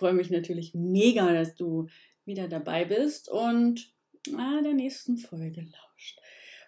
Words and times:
freue 0.00 0.14
mich 0.14 0.30
natürlich 0.30 0.72
mega, 0.72 1.30
dass 1.30 1.56
du 1.56 1.86
wieder 2.24 2.48
dabei 2.48 2.86
bist 2.86 3.28
und 3.28 3.92
ah, 4.34 4.62
der 4.62 4.72
nächsten 4.72 5.18
Folge 5.18 5.60
lauscht. 5.60 6.18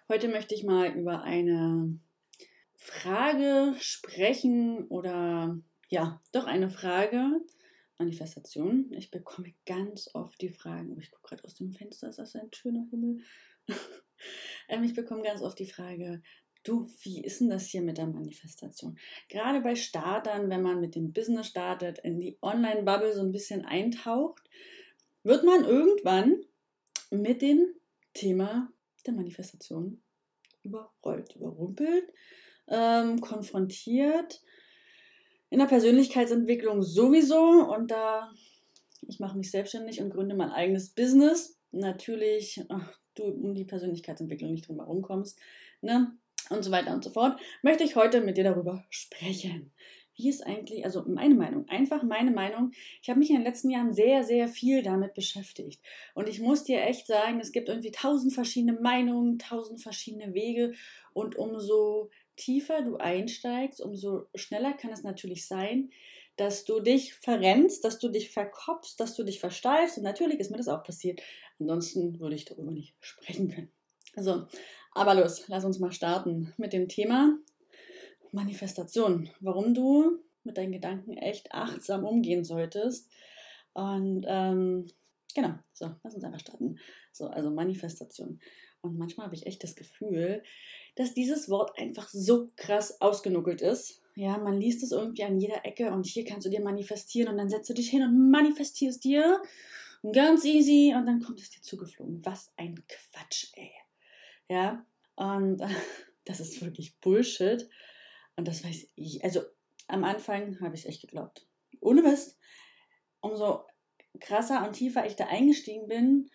Heute 0.07 0.27
möchte 0.27 0.53
ich 0.53 0.63
mal 0.63 0.95
über 0.95 1.23
eine 1.23 1.99
Frage 2.75 3.73
sprechen 3.79 4.85
oder 4.87 5.59
ja, 5.87 6.21
doch 6.31 6.45
eine 6.45 6.69
Frage. 6.69 7.41
Manifestation. 7.97 8.91
Ich 8.91 9.09
bekomme 9.09 9.55
ganz 9.65 10.11
oft 10.13 10.39
die 10.39 10.49
Fragen, 10.49 10.93
oh, 10.95 10.99
ich 10.99 11.09
gucke 11.09 11.29
gerade 11.29 11.43
aus 11.45 11.55
dem 11.55 11.71
Fenster, 11.71 12.09
ist 12.09 12.19
das 12.19 12.35
ein 12.35 12.53
schöner 12.53 12.85
Himmel? 12.91 13.23
Ähm, 14.69 14.83
ich 14.83 14.93
bekomme 14.93 15.21
ganz 15.21 15.41
oft 15.41 15.59
die 15.59 15.69
Frage, 15.69 16.21
Du, 16.63 16.89
wie 17.01 17.21
ist 17.21 17.41
denn 17.41 17.49
das 17.49 17.65
hier 17.65 17.81
mit 17.81 17.97
der 17.97 18.07
Manifestation? 18.07 18.97
Gerade 19.27 19.61
bei 19.61 19.75
Startern, 19.75 20.49
wenn 20.49 20.61
man 20.61 20.79
mit 20.79 20.95
dem 20.95 21.11
Business 21.11 21.47
startet, 21.47 21.99
in 21.99 22.19
die 22.19 22.37
Online-Bubble 22.41 23.13
so 23.13 23.21
ein 23.21 23.31
bisschen 23.31 23.65
eintaucht, 23.65 24.49
wird 25.23 25.43
man 25.43 25.65
irgendwann 25.65 26.41
mit 27.11 27.41
dem 27.41 27.67
Thema 28.13 28.71
der 29.05 29.13
Manifestation 29.13 30.01
überrollt, 30.63 31.35
überrumpelt, 31.35 32.13
ähm, 32.67 33.19
konfrontiert. 33.19 34.41
In 35.49 35.59
der 35.59 35.65
Persönlichkeitsentwicklung 35.65 36.81
sowieso 36.81 37.71
und 37.73 37.91
da 37.91 38.33
ich 39.07 39.19
mache 39.19 39.37
mich 39.37 39.51
selbstständig 39.51 40.01
und 40.01 40.09
gründe 40.09 40.35
mein 40.35 40.51
eigenes 40.51 40.89
Business. 40.89 41.57
Natürlich, 41.71 42.63
ach, 42.69 42.97
du 43.15 43.23
um 43.23 43.53
die 43.53 43.65
Persönlichkeitsentwicklung 43.65 44.51
nicht 44.51 44.67
drum 44.67 44.79
herum 44.79 45.01
kommst. 45.01 45.39
Ne? 45.81 46.17
Und 46.49 46.63
so 46.63 46.71
weiter 46.71 46.93
und 46.93 47.03
so 47.03 47.09
fort, 47.09 47.39
möchte 47.61 47.83
ich 47.83 47.95
heute 47.95 48.21
mit 48.21 48.37
dir 48.37 48.43
darüber 48.43 48.85
sprechen. 48.89 49.71
Wie 50.15 50.29
ist 50.29 50.45
eigentlich, 50.45 50.85
also 50.85 51.03
meine 51.07 51.33
Meinung, 51.33 51.67
einfach 51.69 52.03
meine 52.03 52.29
Meinung. 52.29 52.71
Ich 53.01 53.09
habe 53.09 53.17
mich 53.17 53.31
in 53.31 53.37
den 53.37 53.45
letzten 53.45 53.71
Jahren 53.71 53.93
sehr, 53.93 54.23
sehr 54.23 54.47
viel 54.47 54.83
damit 54.83 55.15
beschäftigt. 55.15 55.81
Und 56.13 56.29
ich 56.29 56.39
muss 56.39 56.63
dir 56.63 56.83
echt 56.83 57.07
sagen, 57.07 57.39
es 57.39 57.51
gibt 57.51 57.67
irgendwie 57.67 57.91
tausend 57.91 58.31
verschiedene 58.31 58.79
Meinungen, 58.79 59.39
tausend 59.39 59.81
verschiedene 59.81 60.35
Wege. 60.35 60.73
Und 61.13 61.35
umso 61.35 62.11
tiefer 62.35 62.83
du 62.83 62.97
einsteigst, 62.97 63.81
umso 63.81 64.27
schneller 64.35 64.73
kann 64.73 64.91
es 64.91 65.03
natürlich 65.03 65.47
sein, 65.47 65.89
dass 66.35 66.63
du 66.63 66.79
dich 66.79 67.13
verrennst, 67.15 67.83
dass 67.83 67.99
du 67.99 68.09
dich 68.09 68.31
verkopfst, 68.31 68.95
dass 68.97 69.15
du 69.15 69.23
dich 69.23 69.39
versteifst. 69.39 69.97
Und 69.97 70.03
natürlich 70.03 70.39
ist 70.39 70.51
mir 70.51 70.57
das 70.57 70.67
auch 70.67 70.83
passiert. 70.83 71.21
Ansonsten 71.59 72.19
würde 72.19 72.35
ich 72.35 72.45
darüber 72.45 72.71
nicht 72.71 72.95
sprechen 73.01 73.49
können. 73.49 73.71
Also, 74.15 74.45
aber 74.95 75.15
los, 75.15 75.47
lass 75.47 75.65
uns 75.65 75.79
mal 75.79 75.91
starten 75.91 76.53
mit 76.57 76.73
dem 76.73 76.87
Thema 76.87 77.37
Manifestation. 78.31 79.29
Warum 79.39 79.73
du 79.73 80.19
mit 80.43 80.57
deinen 80.57 80.71
Gedanken 80.71 81.17
echt 81.17 81.51
achtsam 81.51 82.05
umgehen 82.05 82.43
solltest. 82.43 83.09
Und 83.73 84.25
ähm, 84.27 84.87
genau, 85.33 85.53
so, 85.73 85.91
lass 86.03 86.15
uns 86.15 86.23
einfach 86.23 86.39
starten. 86.39 86.79
So, 87.11 87.27
also 87.27 87.49
Manifestation. 87.49 88.39
Und 88.81 88.97
manchmal 88.97 89.27
habe 89.27 89.35
ich 89.35 89.45
echt 89.45 89.63
das 89.63 89.75
Gefühl, 89.75 90.43
dass 90.95 91.13
dieses 91.13 91.49
Wort 91.49 91.77
einfach 91.79 92.09
so 92.09 92.51
krass 92.55 92.99
ausgenuckelt 93.01 93.61
ist. 93.61 94.01
Ja, 94.15 94.37
man 94.37 94.59
liest 94.59 94.83
es 94.83 94.91
irgendwie 94.91 95.23
an 95.23 95.39
jeder 95.39 95.65
Ecke 95.65 95.91
und 95.91 96.05
hier 96.05 96.25
kannst 96.25 96.45
du 96.45 96.51
dir 96.51 96.61
manifestieren 96.61 97.31
und 97.31 97.37
dann 97.37 97.49
setzt 97.49 97.69
du 97.69 97.73
dich 97.73 97.89
hin 97.89 98.03
und 98.03 98.29
manifestierst 98.29 99.03
dir 99.03 99.41
ganz 100.11 100.43
easy 100.43 100.93
und 100.95 101.05
dann 101.07 101.21
kommt 101.21 101.39
es 101.39 101.49
dir 101.49 101.61
zugeflogen. 101.61 102.23
Was 102.23 102.51
ein 102.57 102.83
Quatsch, 102.87 103.47
ey. 103.55 103.71
Ja, 104.49 104.85
und 105.15 105.61
das 106.25 106.39
ist 106.39 106.61
wirklich 106.61 106.99
Bullshit. 106.99 107.69
Und 108.35 108.47
das 108.47 108.63
weiß 108.63 108.91
ich. 108.95 109.23
Also 109.23 109.41
am 109.87 110.03
Anfang 110.03 110.59
habe 110.61 110.75
ich 110.75 110.81
es 110.81 110.87
echt 110.87 111.01
geglaubt. 111.01 111.47
Ohne 111.81 112.01
Mist. 112.01 112.37
Umso 113.19 113.65
krasser 114.19 114.65
und 114.65 114.73
tiefer 114.73 115.05
ich 115.05 115.15
da 115.15 115.27
eingestiegen 115.27 115.87
bin, 115.87 116.29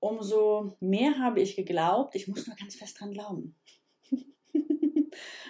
umso 0.00 0.76
mehr 0.80 1.18
habe 1.18 1.40
ich 1.40 1.56
geglaubt. 1.56 2.14
Ich 2.14 2.28
muss 2.28 2.46
nur 2.46 2.56
ganz 2.56 2.74
fest 2.74 3.00
dran 3.00 3.12
glauben. 3.12 3.56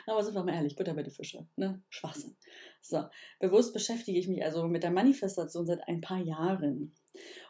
Aber 0.06 0.22
sind 0.22 0.34
wir 0.34 0.44
mal 0.44 0.54
ehrlich, 0.54 0.76
Butter 0.76 0.94
bei 0.94 1.02
den 1.02 1.12
Fische, 1.12 1.46
ne? 1.56 1.82
Schwachsinn. 1.88 2.36
So, 2.80 3.04
bewusst 3.38 3.72
beschäftige 3.72 4.18
ich 4.18 4.28
mich 4.28 4.44
also 4.44 4.66
mit 4.66 4.82
der 4.82 4.90
Manifestation 4.90 5.66
seit 5.66 5.86
ein 5.88 6.00
paar 6.00 6.20
Jahren. 6.20 6.94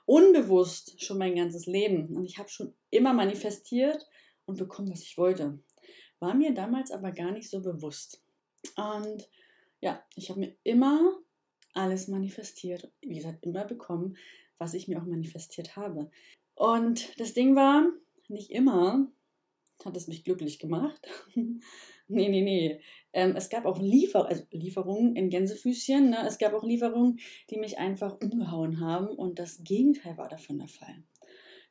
Unbewusst 0.04 1.02
schon 1.02 1.18
mein 1.18 1.36
ganzes 1.36 1.66
Leben. 1.66 2.14
Und 2.16 2.24
ich 2.24 2.38
habe 2.38 2.48
schon 2.48 2.74
immer 2.90 3.12
manifestiert 3.12 4.06
und 4.44 4.58
bekommen, 4.58 4.90
was 4.90 5.02
ich 5.02 5.16
wollte. 5.16 5.58
War 6.18 6.34
mir 6.34 6.54
damals 6.54 6.90
aber 6.90 7.12
gar 7.12 7.32
nicht 7.32 7.50
so 7.50 7.62
bewusst. 7.62 8.22
Und 8.76 9.28
ja, 9.80 10.02
ich 10.14 10.30
habe 10.30 10.40
mir 10.40 10.56
immer 10.62 11.18
alles 11.74 12.08
manifestiert, 12.08 12.92
wie 13.00 13.16
gesagt, 13.16 13.44
immer 13.44 13.64
bekommen, 13.64 14.16
was 14.58 14.74
ich 14.74 14.88
mir 14.88 15.00
auch 15.00 15.06
manifestiert 15.06 15.76
habe. 15.76 16.10
Und 16.54 17.18
das 17.18 17.34
Ding 17.34 17.56
war, 17.56 17.86
nicht 18.28 18.50
immer 18.50 19.10
hat 19.84 19.96
es 19.96 20.08
mich 20.08 20.24
glücklich 20.24 20.58
gemacht. 20.58 21.06
nee, 21.34 21.60
nee, 22.28 22.42
nee. 22.42 22.80
Ähm, 23.12 23.36
es 23.36 23.50
gab 23.50 23.66
auch 23.66 23.78
Liefer 23.78 24.26
also 24.26 24.44
Lieferungen 24.50 25.16
in 25.16 25.30
Gänsefüßchen. 25.30 26.10
Ne? 26.10 26.26
Es 26.26 26.38
gab 26.38 26.54
auch 26.54 26.64
Lieferungen, 26.64 27.18
die 27.50 27.58
mich 27.58 27.78
einfach 27.78 28.20
umgehauen 28.20 28.80
haben. 28.80 29.08
Und 29.08 29.38
das 29.38 29.62
Gegenteil 29.64 30.16
war 30.16 30.28
davon 30.28 30.58
der 30.58 30.68
Fall. 30.68 31.02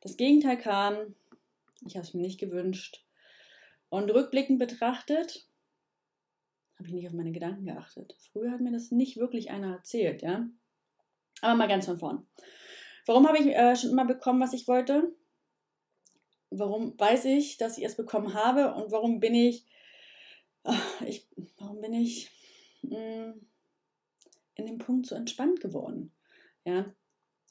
Das 0.00 0.16
Gegenteil 0.16 0.58
kam, 0.58 1.14
ich 1.86 1.96
habe 1.96 2.06
es 2.06 2.14
mir 2.14 2.22
nicht 2.22 2.40
gewünscht. 2.40 3.04
Und 3.88 4.10
rückblickend 4.10 4.58
betrachtet, 4.58 5.48
habe 6.78 6.88
ich 6.88 6.94
nicht 6.94 7.06
auf 7.06 7.14
meine 7.14 7.32
Gedanken 7.32 7.66
geachtet. 7.66 8.16
Früher 8.32 8.50
hat 8.50 8.60
mir 8.60 8.72
das 8.72 8.90
nicht 8.90 9.16
wirklich 9.16 9.50
einer 9.50 9.74
erzählt, 9.74 10.22
ja. 10.22 10.48
Aber 11.40 11.54
mal 11.56 11.68
ganz 11.68 11.86
von 11.86 11.98
vorn. 11.98 12.26
Warum 13.06 13.26
habe 13.26 13.38
ich 13.38 13.46
äh, 13.46 13.76
schon 13.76 13.90
immer 13.90 14.04
bekommen, 14.04 14.40
was 14.40 14.52
ich 14.52 14.66
wollte? 14.68 15.14
Warum 16.52 16.98
weiß 16.98 17.26
ich, 17.26 17.56
dass 17.56 17.78
ich 17.78 17.84
es 17.84 17.96
bekommen 17.96 18.34
habe? 18.34 18.74
Und 18.74 18.92
warum 18.92 19.20
bin 19.20 19.34
ich, 19.34 19.66
äh, 20.64 20.72
ich 21.06 21.26
warum 21.58 21.80
bin 21.80 21.94
ich 21.94 22.30
mh, 22.82 22.96
hm, 22.96 23.46
in 24.54 24.66
dem 24.66 24.78
Punkt 24.78 25.06
so 25.06 25.14
entspannt 25.14 25.60
geworden? 25.60 26.12
Ja, 26.64 26.94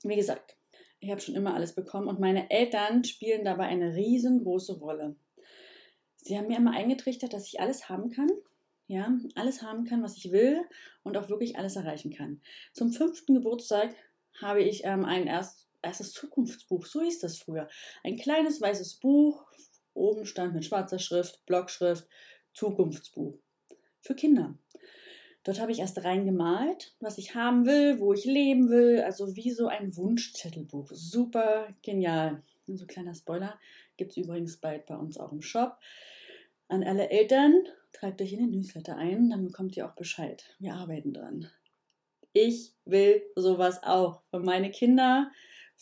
wie 0.03 0.16
gesagt, 0.16 0.57
ich 1.00 1.09
habe 1.09 1.19
schon 1.19 1.35
immer 1.35 1.56
alles 1.56 1.73
bekommen 1.73 2.07
und 2.07 2.19
meine 2.19 2.50
Eltern 2.51 3.03
spielen 3.03 3.44
dabei 3.44 3.66
eine 3.66 3.95
riesengroße 3.95 4.79
Rolle. 4.79 5.16
Sie 6.17 6.38
haben 6.38 6.47
mir 6.47 6.57
immer 6.57 6.73
eingetrichtert, 6.73 7.34
dass 7.34 7.47
ich 7.47 7.59
alles 7.59 7.90
haben 7.90 8.11
kann, 8.11 8.29
ja, 8.88 9.17
alles 9.35 9.63
haben 9.63 9.85
kann, 9.85 10.03
was 10.03 10.17
ich 10.17 10.31
will 10.31 10.61
und 11.03 11.17
auch 11.17 11.29
wirklich 11.29 11.57
alles 11.57 11.75
erreichen 11.75 12.13
kann. 12.13 12.41
Zum 12.73 12.91
fünften 12.91 13.34
Geburtstag 13.34 13.95
habe 14.40 14.61
ich 14.61 14.84
ähm, 14.84 15.06
ein 15.06 15.25
erst, 15.25 15.70
erstes 15.81 16.13
Zukunftsbuch, 16.13 16.85
so 16.85 17.01
hieß 17.01 17.19
das 17.19 17.37
früher. 17.37 17.67
Ein 18.03 18.17
kleines 18.17 18.61
weißes 18.61 18.95
Buch, 18.95 19.45
oben 19.93 20.25
stand 20.25 20.53
mit 20.53 20.65
schwarzer 20.65 20.99
Schrift, 20.99 21.45
Blockschrift, 21.45 22.07
Zukunftsbuch 22.53 23.37
für 24.01 24.15
Kinder. 24.15 24.55
Dort 25.43 25.59
habe 25.59 25.71
ich 25.71 25.79
erst 25.79 26.03
reingemalt, 26.03 26.95
was 26.99 27.17
ich 27.17 27.33
haben 27.33 27.65
will, 27.65 27.99
wo 27.99 28.13
ich 28.13 28.25
leben 28.25 28.69
will, 28.69 29.01
also 29.01 29.35
wie 29.35 29.51
so 29.51 29.67
ein 29.67 29.95
Wunschzettelbuch. 29.95 30.91
Super 30.91 31.67
genial. 31.81 32.43
Und 32.67 32.77
so 32.77 32.85
kleiner 32.85 33.15
Spoiler 33.15 33.59
gibt 33.97 34.11
es 34.11 34.17
übrigens 34.17 34.57
bald 34.57 34.85
bei 34.85 34.95
uns 34.95 35.17
auch 35.17 35.31
im 35.31 35.41
Shop. 35.41 35.77
An 36.67 36.83
alle 36.83 37.09
Eltern, 37.09 37.63
tragt 37.91 38.21
euch 38.21 38.33
in 38.33 38.39
den 38.39 38.51
Newsletter 38.51 38.95
ein, 38.97 39.29
dann 39.29 39.45
bekommt 39.45 39.75
ihr 39.75 39.87
auch 39.87 39.95
Bescheid. 39.95 40.55
Wir 40.59 40.75
arbeiten 40.75 41.13
dran. 41.13 41.49
Ich 42.34 42.73
will 42.85 43.23
sowas 43.35 43.84
auch 43.84 44.22
für 44.29 44.39
meine 44.39 44.69
Kinder, 44.69 45.31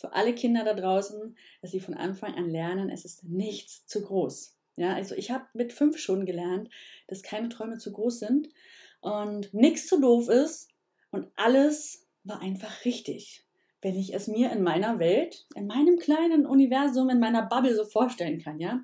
für 0.00 0.14
alle 0.14 0.34
Kinder 0.34 0.64
da 0.64 0.72
draußen, 0.72 1.36
dass 1.60 1.72
sie 1.72 1.80
von 1.80 1.94
Anfang 1.94 2.34
an 2.34 2.48
lernen, 2.48 2.88
es 2.88 3.04
ist 3.04 3.24
nichts 3.24 3.86
zu 3.86 4.02
groß. 4.02 4.56
Ja, 4.76 4.94
also 4.94 5.14
ich 5.14 5.30
habe 5.30 5.44
mit 5.52 5.74
fünf 5.74 5.98
schon 5.98 6.24
gelernt, 6.24 6.70
dass 7.06 7.22
keine 7.22 7.50
Träume 7.50 7.76
zu 7.76 7.92
groß 7.92 8.18
sind 8.18 8.48
und 9.00 9.52
nichts 9.52 9.86
zu 9.86 10.00
doof 10.00 10.28
ist 10.28 10.70
und 11.10 11.26
alles 11.36 12.06
war 12.24 12.40
einfach 12.40 12.84
richtig, 12.86 13.44
wenn 13.82 13.94
ich 13.94 14.14
es 14.14 14.26
mir 14.26 14.50
in 14.52 14.62
meiner 14.62 14.98
Welt, 14.98 15.46
in 15.54 15.66
meinem 15.66 15.98
kleinen 15.98 16.46
Universum, 16.46 17.10
in 17.10 17.20
meiner 17.20 17.42
Bubble 17.46 17.74
so 17.74 17.84
vorstellen 17.84 18.40
kann, 18.40 18.58
ja. 18.58 18.82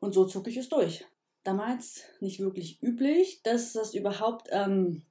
Und 0.00 0.12
so 0.12 0.24
zog 0.24 0.48
ich 0.48 0.56
es 0.56 0.68
durch. 0.68 1.06
Damals 1.44 2.04
nicht 2.20 2.40
wirklich 2.40 2.82
üblich, 2.82 3.42
dass 3.42 3.74
das 3.74 3.94
überhaupt 3.94 4.48
ähm, 4.50 5.02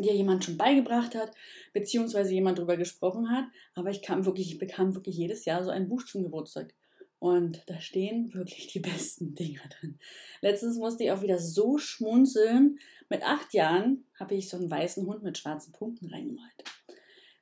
dir 0.00 0.14
jemand 0.14 0.44
schon 0.44 0.56
beigebracht 0.56 1.14
hat, 1.14 1.32
beziehungsweise 1.72 2.32
jemand 2.32 2.58
darüber 2.58 2.76
gesprochen 2.76 3.30
hat. 3.30 3.44
Aber 3.74 3.90
ich 3.90 4.00
kam 4.00 4.24
wirklich, 4.24 4.52
ich 4.52 4.58
bekam 4.58 4.94
wirklich 4.94 5.16
jedes 5.16 5.44
Jahr 5.44 5.62
so 5.62 5.70
ein 5.70 5.88
Buch 5.88 6.04
zum 6.04 6.22
Geburtstag. 6.22 6.72
Und 7.18 7.62
da 7.66 7.80
stehen 7.80 8.32
wirklich 8.34 8.68
die 8.68 8.80
besten 8.80 9.34
Dinger 9.34 9.62
drin. 9.68 9.98
Letztens 10.40 10.78
musste 10.78 11.04
ich 11.04 11.12
auch 11.12 11.22
wieder 11.22 11.38
so 11.38 11.78
schmunzeln. 11.78 12.78
Mit 13.08 13.22
acht 13.22 13.52
Jahren 13.52 14.04
habe 14.18 14.34
ich 14.34 14.48
so 14.48 14.56
einen 14.56 14.70
weißen 14.70 15.06
Hund 15.06 15.22
mit 15.22 15.38
schwarzen 15.38 15.72
Punkten 15.72 16.06
reingemalt. 16.06 16.64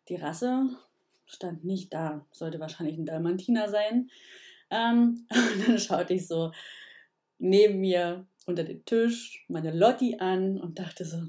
Die 0.09 0.17
Rasse 0.17 0.69
stand 1.27 1.65
nicht 1.65 1.95
da. 1.95 2.27
Sollte 2.33 2.61
wahrscheinlich 2.61 2.99
ein 2.99 3.07
Dalmatiner 3.07 3.69
sein. 3.69 4.11
Ähm, 4.71 5.27
und 5.31 5.69
dann 5.69 5.79
schaute 5.79 6.15
ich 6.15 6.27
so 6.27 6.53
neben 7.39 7.81
mir 7.81 8.27
unter 8.47 8.65
den 8.65 8.85
Tisch 8.85 9.45
meine 9.49 9.73
Lotti 9.73 10.17
an 10.19 10.61
und 10.61 10.79
dachte 10.79 11.05
so, 11.05 11.23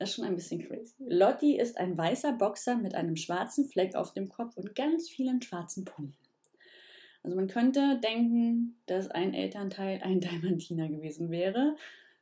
das 0.00 0.08
ist 0.08 0.16
schon 0.16 0.24
ein 0.24 0.34
bisschen 0.34 0.66
crazy. 0.66 0.94
Lotti 0.98 1.58
ist 1.58 1.76
ein 1.76 1.96
weißer 1.96 2.32
Boxer 2.32 2.74
mit 2.74 2.94
einem 2.94 3.16
schwarzen 3.16 3.68
Fleck 3.68 3.94
auf 3.94 4.14
dem 4.14 4.30
Kopf 4.30 4.56
und 4.56 4.74
ganz 4.74 5.10
vielen 5.10 5.42
schwarzen 5.42 5.84
Punkten. 5.84 6.16
Also 7.22 7.36
man 7.36 7.48
könnte 7.48 8.00
denken, 8.02 8.80
dass 8.86 9.08
ein 9.08 9.34
Elternteil 9.34 10.00
ein 10.02 10.20
Diamantiner 10.20 10.88
gewesen 10.88 11.30
wäre, 11.30 11.76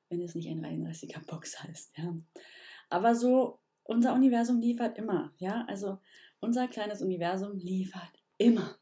wenn 0.09 0.21
es 0.21 0.35
nicht 0.35 0.49
ein 0.49 0.61
33er 0.61 1.25
Boxer 1.25 1.69
ist. 1.71 1.97
Ja. 1.97 2.17
Aber 2.91 3.15
so, 3.15 3.61
unser 3.85 4.13
Universum 4.13 4.61
liefert 4.61 4.99
immer. 4.99 5.33
Ja, 5.39 5.65
also 5.69 5.99
unser 6.41 6.67
kleines 6.67 7.01
Universum 7.01 7.57
liefert 7.59 8.11
immer. 8.39 8.77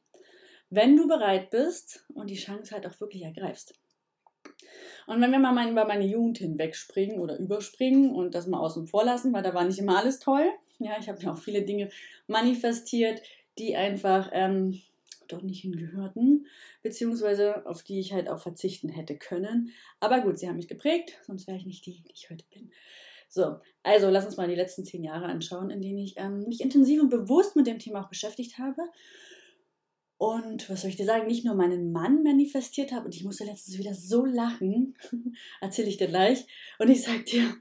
Wenn 0.70 0.96
du 0.96 1.06
bereit 1.06 1.50
bist 1.50 2.06
und 2.14 2.30
die 2.30 2.36
Chance 2.36 2.74
halt 2.74 2.86
auch 2.86 2.98
wirklich 2.98 3.24
ergreifst. 3.24 3.74
Und 5.06 5.20
wenn 5.20 5.30
wir 5.30 5.38
mal 5.38 5.70
über 5.70 5.84
meine 5.84 6.06
Jugend 6.06 6.38
hinwegspringen 6.38 7.20
oder 7.20 7.38
überspringen 7.38 8.10
und 8.10 8.34
das 8.34 8.46
mal 8.46 8.60
außen 8.60 8.86
vor 8.86 9.04
lassen, 9.04 9.32
weil 9.32 9.42
da 9.42 9.54
war 9.54 9.64
nicht 9.64 9.78
immer 9.78 9.98
alles 9.98 10.18
toll. 10.18 10.46
Ja, 10.78 10.96
ich 10.98 11.08
habe 11.08 11.22
ja 11.22 11.32
auch 11.32 11.38
viele 11.38 11.62
Dinge 11.62 11.88
manifestiert, 12.26 13.22
die 13.58 13.76
einfach 13.76 14.30
ähm, 14.32 14.80
dort 15.28 15.44
nicht 15.44 15.62
hingehörten, 15.62 16.46
beziehungsweise 16.82 17.66
auf 17.66 17.82
die 17.82 18.00
ich 18.00 18.12
halt 18.12 18.28
auch 18.28 18.38
verzichten 18.38 18.88
hätte 18.88 19.16
können. 19.16 19.70
Aber 20.00 20.20
gut, 20.20 20.38
sie 20.38 20.48
haben 20.48 20.56
mich 20.56 20.68
geprägt, 20.68 21.18
sonst 21.22 21.46
wäre 21.46 21.56
ich 21.56 21.66
nicht 21.66 21.86
die, 21.86 22.02
die 22.02 22.12
ich 22.12 22.28
heute 22.30 22.44
bin. 22.52 22.70
So, 23.28 23.56
also 23.82 24.08
lass 24.08 24.26
uns 24.26 24.36
mal 24.36 24.48
die 24.48 24.54
letzten 24.54 24.84
zehn 24.84 25.02
Jahre 25.02 25.26
anschauen, 25.26 25.70
in 25.70 25.82
denen 25.82 25.98
ich 25.98 26.14
ähm, 26.16 26.44
mich 26.46 26.60
intensiv 26.60 27.00
und 27.00 27.10
bewusst 27.10 27.56
mit 27.56 27.66
dem 27.66 27.78
Thema 27.78 28.04
auch 28.04 28.08
beschäftigt 28.08 28.58
habe 28.58 28.82
und 30.18 30.68
was 30.70 30.80
soll 30.80 30.90
ich 30.90 30.96
dir 30.96 31.04
sagen, 31.04 31.26
nicht 31.26 31.44
nur 31.44 31.54
meinen 31.54 31.92
Mann 31.92 32.22
manifestiert 32.22 32.92
habe, 32.92 33.06
und 33.06 33.14
ich 33.14 33.24
musste 33.24 33.44
letztens 33.44 33.78
wieder 33.78 33.94
so 33.94 34.24
lachen, 34.24 34.96
erzähle 35.60 35.88
ich 35.88 35.98
dir 35.98 36.08
gleich. 36.08 36.46
Und 36.78 36.88
ich 36.88 37.02
sag 37.02 37.26
dir, 37.26 37.54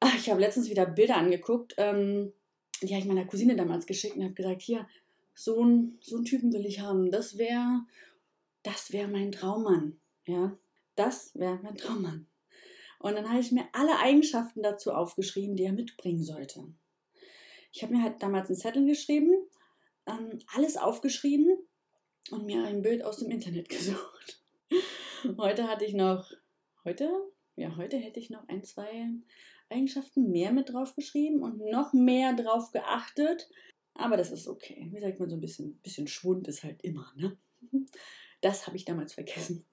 ach, 0.00 0.16
ich 0.16 0.30
habe 0.30 0.40
letztens 0.40 0.70
wieder 0.70 0.86
Bilder 0.86 1.16
angeguckt, 1.16 1.74
ähm, 1.76 2.32
die 2.80 2.88
habe 2.88 3.00
ich 3.00 3.06
meiner 3.06 3.26
Cousine 3.26 3.56
damals 3.56 3.86
geschickt 3.86 4.16
und 4.16 4.24
habe 4.24 4.34
gesagt, 4.34 4.62
hier, 4.62 4.86
so, 5.34 5.62
ein, 5.62 5.98
so 6.00 6.16
einen 6.16 6.24
Typen 6.24 6.52
will 6.52 6.64
ich 6.64 6.80
haben. 6.80 7.10
Das 7.10 7.38
wäre 7.38 7.84
das 8.62 8.92
wär 8.92 9.08
mein 9.08 9.32
Traummann. 9.32 10.00
Ja, 10.26 10.56
das 10.96 11.34
wäre 11.34 11.58
mein 11.62 11.76
Traummann. 11.76 12.26
Und 12.98 13.14
dann 13.14 13.28
habe 13.28 13.40
ich 13.40 13.52
mir 13.52 13.64
alle 13.72 13.98
Eigenschaften 13.98 14.62
dazu 14.62 14.92
aufgeschrieben, 14.92 15.56
die 15.56 15.64
er 15.64 15.72
mitbringen 15.72 16.22
sollte. 16.22 16.64
Ich 17.72 17.82
habe 17.82 17.94
mir 17.94 18.02
halt 18.02 18.22
damals 18.22 18.48
einen 18.48 18.58
Zettel 18.58 18.84
geschrieben 18.86 19.32
ähm, 20.08 20.38
alles 20.54 20.76
aufgeschrieben 20.76 21.58
und 22.30 22.46
mir 22.46 22.64
ein 22.64 22.82
Bild 22.82 23.04
aus 23.04 23.18
dem 23.18 23.30
Internet 23.30 23.68
gesucht. 23.68 24.42
Heute 25.36 25.68
hatte 25.68 25.84
ich 25.84 25.94
noch, 25.94 26.30
heute, 26.84 27.10
ja, 27.56 27.76
heute 27.76 27.96
hätte 27.96 28.20
ich 28.20 28.30
noch 28.30 28.46
ein, 28.48 28.64
zwei 28.64 29.08
Eigenschaften 29.68 30.30
mehr 30.30 30.52
mit 30.52 30.72
drauf 30.72 30.94
geschrieben 30.94 31.42
und 31.42 31.58
noch 31.58 31.92
mehr 31.92 32.34
drauf 32.34 32.70
geachtet. 32.72 33.48
Aber 33.94 34.16
das 34.16 34.30
ist 34.30 34.48
okay. 34.48 34.88
Wie 34.92 35.00
sagt 35.00 35.18
man, 35.18 35.28
so 35.28 35.36
ein 35.36 35.40
bisschen, 35.40 35.76
bisschen 35.78 36.06
Schwund 36.06 36.48
ist 36.48 36.64
halt 36.64 36.82
immer, 36.82 37.12
ne? 37.16 37.36
Das 38.40 38.68
habe 38.68 38.76
ich 38.76 38.84
damals 38.84 39.14
vergessen. 39.14 39.66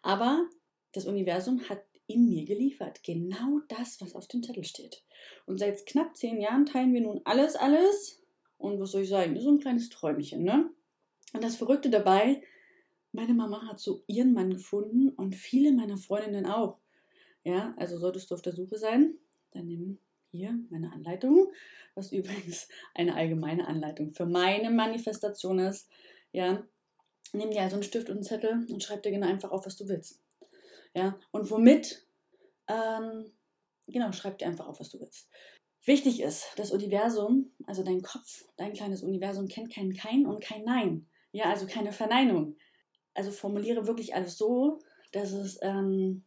Aber 0.00 0.48
das 0.92 1.04
Universum 1.04 1.68
hat 1.68 1.84
in 2.06 2.26
mir 2.30 2.46
geliefert. 2.46 3.04
Genau 3.04 3.60
das, 3.68 4.00
was 4.00 4.14
auf 4.14 4.26
dem 4.28 4.42
Zettel 4.42 4.64
steht. 4.64 5.04
Und 5.44 5.58
seit 5.58 5.84
knapp 5.84 6.16
zehn 6.16 6.40
Jahren 6.40 6.64
teilen 6.64 6.94
wir 6.94 7.02
nun 7.02 7.20
alles, 7.24 7.54
alles 7.54 8.22
und 8.58 8.80
was 8.80 8.90
soll 8.90 9.02
ich 9.02 9.08
sagen, 9.08 9.40
so 9.40 9.50
ein 9.50 9.60
kleines 9.60 9.88
Träumchen, 9.88 10.42
ne? 10.42 10.70
Und 11.32 11.44
das 11.44 11.56
Verrückte 11.56 11.90
dabei, 11.90 12.42
meine 13.12 13.34
Mama 13.34 13.66
hat 13.66 13.80
so 13.80 14.02
ihren 14.06 14.34
Mann 14.34 14.50
gefunden 14.50 15.10
und 15.10 15.34
viele 15.34 15.72
meiner 15.72 15.96
Freundinnen 15.96 16.46
auch. 16.46 16.78
Ja, 17.44 17.74
also 17.78 17.98
solltest 17.98 18.30
du 18.30 18.34
auf 18.34 18.42
der 18.42 18.52
Suche 18.52 18.78
sein, 18.78 19.14
dann 19.52 19.66
nimm 19.66 19.98
hier 20.30 20.58
meine 20.70 20.92
Anleitung, 20.92 21.50
was 21.94 22.12
übrigens 22.12 22.68
eine 22.94 23.14
allgemeine 23.14 23.66
Anleitung 23.66 24.12
für 24.12 24.26
meine 24.26 24.70
Manifestation 24.70 25.58
ist. 25.58 25.88
Ja, 26.32 26.66
nimm 27.32 27.50
dir 27.50 27.62
also 27.62 27.76
einen 27.76 27.84
Stift 27.84 28.08
und 28.08 28.16
einen 28.16 28.24
Zettel 28.24 28.66
und 28.70 28.82
schreib 28.82 29.02
dir 29.02 29.12
genau 29.12 29.26
einfach 29.26 29.50
auf, 29.50 29.64
was 29.66 29.76
du 29.76 29.88
willst. 29.88 30.20
Ja, 30.94 31.18
und 31.30 31.50
womit? 31.50 32.06
Ähm, 32.66 33.32
genau, 33.86 34.12
schreib 34.12 34.38
dir 34.38 34.46
einfach 34.46 34.66
auf, 34.66 34.80
was 34.80 34.90
du 34.90 35.00
willst. 35.00 35.28
Wichtig 35.84 36.20
ist, 36.20 36.46
das 36.56 36.70
Universum, 36.70 37.50
also 37.66 37.82
dein 37.82 38.02
Kopf, 38.02 38.44
dein 38.56 38.72
kleines 38.74 39.02
Universum 39.02 39.48
kennt 39.48 39.72
kein 39.72 39.94
Kein 39.94 40.26
und 40.26 40.42
kein 40.42 40.64
Nein. 40.64 41.06
Ja, 41.32 41.44
also 41.46 41.66
keine 41.66 41.92
Verneinung. 41.92 42.56
Also 43.14 43.30
formuliere 43.30 43.86
wirklich 43.86 44.14
alles 44.14 44.36
so, 44.36 44.80
dass 45.12 45.32
es, 45.32 45.58
ähm, 45.62 46.24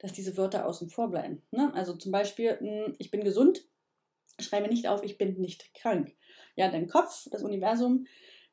dass 0.00 0.12
diese 0.12 0.36
Wörter 0.36 0.66
außen 0.66 0.90
vor 0.90 1.10
bleiben. 1.10 1.42
Ne? 1.50 1.72
Also 1.74 1.94
zum 1.94 2.12
Beispiel, 2.12 2.58
hm, 2.58 2.94
ich 2.98 3.10
bin 3.10 3.22
gesund, 3.24 3.64
schreibe 4.38 4.68
nicht 4.68 4.88
auf, 4.88 5.02
ich 5.02 5.18
bin 5.18 5.40
nicht 5.40 5.72
krank. 5.74 6.14
Ja, 6.56 6.70
dein 6.70 6.88
Kopf, 6.88 7.28
das 7.30 7.42
Universum, 7.42 8.06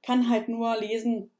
kann 0.04 0.30
halt 0.30 0.50
nur 0.50 0.80
lesen 0.80 1.32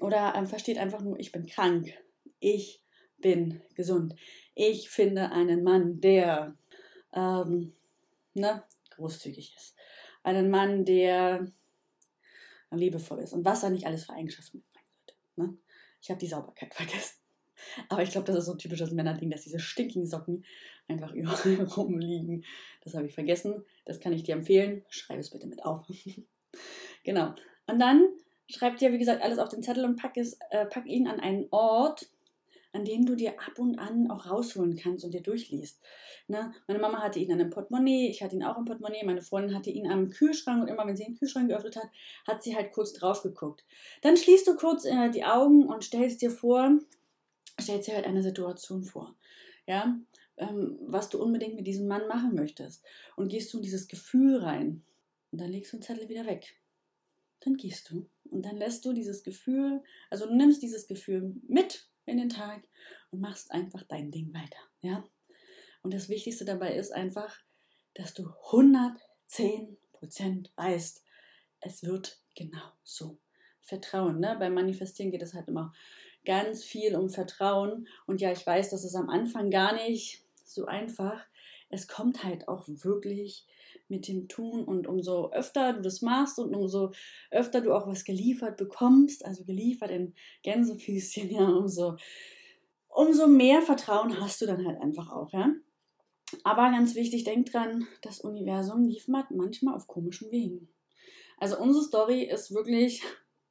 oder 0.00 0.34
ähm, 0.34 0.46
versteht 0.46 0.78
einfach 0.78 1.00
nur, 1.00 1.18
ich 1.18 1.32
bin 1.32 1.46
krank. 1.46 1.92
Ich 2.40 2.82
bin 3.18 3.60
gesund. 3.74 4.16
Ich 4.54 4.90
finde 4.90 5.30
einen 5.30 5.62
Mann, 5.62 6.00
der 6.00 6.56
ähm, 7.14 7.72
ne, 8.34 8.62
großzügig 8.90 9.54
ist. 9.56 9.74
Einen 10.22 10.50
Mann, 10.50 10.84
der 10.84 11.46
liebevoll 12.70 13.20
ist 13.20 13.32
und 13.32 13.44
was 13.44 13.62
er 13.62 13.70
nicht 13.70 13.86
alles 13.86 14.04
für 14.04 14.14
Eigenschaften 14.14 14.58
mitbringen 14.58 14.86
sollte. 15.06 15.20
Ne? 15.36 15.58
Ich 16.00 16.10
habe 16.10 16.20
die 16.20 16.26
Sauberkeit 16.26 16.74
vergessen. 16.74 17.18
Aber 17.88 18.02
ich 18.02 18.10
glaube, 18.10 18.26
das 18.26 18.36
ist 18.36 18.46
so 18.46 18.52
ein 18.52 18.58
typisches 18.58 18.90
Männerding, 18.90 19.30
dass 19.30 19.42
diese 19.42 19.60
stinkigen 19.60 20.06
Socken 20.06 20.44
einfach 20.88 21.12
überall 21.14 21.62
rumliegen. 21.64 22.44
Das 22.82 22.94
habe 22.94 23.06
ich 23.06 23.14
vergessen. 23.14 23.64
Das 23.84 24.00
kann 24.00 24.12
ich 24.12 24.22
dir 24.22 24.34
empfehlen. 24.34 24.84
Schreib 24.88 25.18
es 25.18 25.30
bitte 25.30 25.46
mit 25.46 25.64
auf. 25.64 25.86
genau. 27.04 27.34
Und 27.66 27.78
dann 27.78 28.08
schreib 28.48 28.78
dir, 28.78 28.92
wie 28.92 28.98
gesagt, 28.98 29.22
alles 29.22 29.38
auf 29.38 29.48
den 29.48 29.62
Zettel 29.62 29.84
und 29.84 29.96
pack, 29.96 30.16
es, 30.16 30.38
äh, 30.50 30.66
pack 30.66 30.86
ihn 30.86 31.06
an 31.06 31.20
einen 31.20 31.46
Ort, 31.50 32.08
an 32.72 32.84
denen 32.84 33.06
du 33.06 33.14
dir 33.14 33.32
ab 33.32 33.58
und 33.58 33.78
an 33.78 34.10
auch 34.10 34.30
rausholen 34.30 34.76
kannst 34.76 35.04
und 35.04 35.12
dir 35.12 35.22
durchliest. 35.22 35.80
Ne? 36.28 36.52
Meine 36.66 36.80
Mama 36.80 37.02
hatte 37.02 37.18
ihn 37.18 37.32
an 37.32 37.40
einem 37.40 37.50
Portemonnaie, 37.50 38.08
ich 38.08 38.22
hatte 38.22 38.36
ihn 38.36 38.44
auch 38.44 38.56
im 38.56 38.64
Portemonnaie, 38.64 39.04
meine 39.04 39.22
Freundin 39.22 39.54
hatte 39.54 39.70
ihn 39.70 39.90
am 39.90 40.10
Kühlschrank 40.10 40.62
und 40.62 40.68
immer 40.68 40.86
wenn 40.86 40.96
sie 40.96 41.04
den 41.04 41.16
Kühlschrank 41.16 41.48
geöffnet 41.48 41.76
hat, 41.76 41.90
hat 42.26 42.42
sie 42.42 42.56
halt 42.56 42.72
kurz 42.72 42.92
drauf 42.92 43.22
geguckt. 43.22 43.64
Dann 44.00 44.16
schließt 44.16 44.46
du 44.46 44.56
kurz 44.56 44.84
äh, 44.84 45.10
die 45.10 45.24
Augen 45.24 45.66
und 45.66 45.84
stellst 45.84 46.22
dir 46.22 46.30
vor, 46.30 46.78
stellst 47.60 47.88
dir 47.88 47.94
halt 47.94 48.06
eine 48.06 48.22
Situation 48.22 48.84
vor. 48.84 49.14
Ja, 49.66 49.96
ähm, 50.38 50.78
was 50.82 51.08
du 51.08 51.22
unbedingt 51.22 51.56
mit 51.56 51.66
diesem 51.66 51.86
Mann 51.86 52.08
machen 52.08 52.34
möchtest. 52.34 52.82
Und 53.16 53.28
gehst 53.28 53.52
du 53.52 53.58
in 53.58 53.62
dieses 53.62 53.88
Gefühl 53.88 54.38
rein. 54.38 54.82
Und 55.30 55.40
dann 55.40 55.50
legst 55.50 55.72
du 55.72 55.76
den 55.76 55.82
Zettel 55.82 56.08
wieder 56.08 56.26
weg. 56.26 56.56
Dann 57.40 57.56
gehst 57.56 57.90
du. 57.90 58.08
Und 58.30 58.44
dann 58.44 58.56
lässt 58.56 58.84
du 58.84 58.92
dieses 58.92 59.22
Gefühl, 59.22 59.82
also 60.10 60.26
du 60.26 60.34
nimmst 60.34 60.62
dieses 60.62 60.86
Gefühl 60.86 61.34
mit 61.46 61.88
in 62.06 62.18
den 62.18 62.28
Tag 62.28 62.62
und 63.10 63.20
machst 63.20 63.50
einfach 63.50 63.82
dein 63.84 64.10
Ding 64.10 64.34
weiter. 64.34 64.58
Ja? 64.80 65.04
Und 65.82 65.94
das 65.94 66.08
Wichtigste 66.08 66.44
dabei 66.44 66.74
ist 66.74 66.92
einfach, 66.92 67.38
dass 67.94 68.14
du 68.14 68.28
110% 68.50 68.96
weißt, 70.56 71.04
es 71.60 71.84
wird 71.84 72.18
genau 72.34 72.72
so. 72.82 73.18
Vertrauen. 73.60 74.18
Ne? 74.18 74.36
Beim 74.38 74.54
Manifestieren 74.54 75.12
geht 75.12 75.22
es 75.22 75.34
halt 75.34 75.48
immer 75.48 75.72
ganz 76.24 76.64
viel 76.64 76.96
um 76.96 77.08
Vertrauen. 77.08 77.86
Und 78.06 78.20
ja, 78.20 78.32
ich 78.32 78.46
weiß, 78.46 78.70
das 78.70 78.84
ist 78.84 78.96
am 78.96 79.08
Anfang 79.08 79.50
gar 79.50 79.74
nicht 79.74 80.24
so 80.44 80.66
einfach. 80.66 81.24
Es 81.72 81.88
kommt 81.88 82.22
halt 82.22 82.48
auch 82.48 82.68
wirklich 82.68 83.46
mit 83.88 84.06
dem 84.06 84.28
Tun 84.28 84.64
und 84.64 84.86
umso 84.86 85.30
öfter 85.32 85.72
du 85.72 85.82
das 85.82 86.02
machst 86.02 86.38
und 86.38 86.54
umso 86.54 86.92
öfter 87.30 87.60
du 87.60 87.74
auch 87.74 87.86
was 87.86 88.04
geliefert 88.04 88.56
bekommst, 88.56 89.24
also 89.24 89.44
geliefert 89.44 89.90
in 89.90 90.14
Gänsefüßchen, 90.42 91.30
ja, 91.34 91.48
umso, 91.48 91.96
umso 92.88 93.26
mehr 93.26 93.62
Vertrauen 93.62 94.20
hast 94.20 94.40
du 94.42 94.46
dann 94.46 94.66
halt 94.66 94.80
einfach 94.80 95.10
auch, 95.10 95.32
ja. 95.32 95.52
Aber 96.44 96.70
ganz 96.70 96.94
wichtig, 96.94 97.24
denk 97.24 97.50
dran, 97.50 97.86
das 98.02 98.20
Universum 98.20 98.86
liefert 98.86 99.30
manchmal 99.30 99.74
auf 99.74 99.86
komischen 99.86 100.30
Wegen. 100.30 100.68
Also 101.38 101.58
unsere 101.58 101.84
Story 101.84 102.22
ist 102.22 102.54
wirklich 102.54 103.02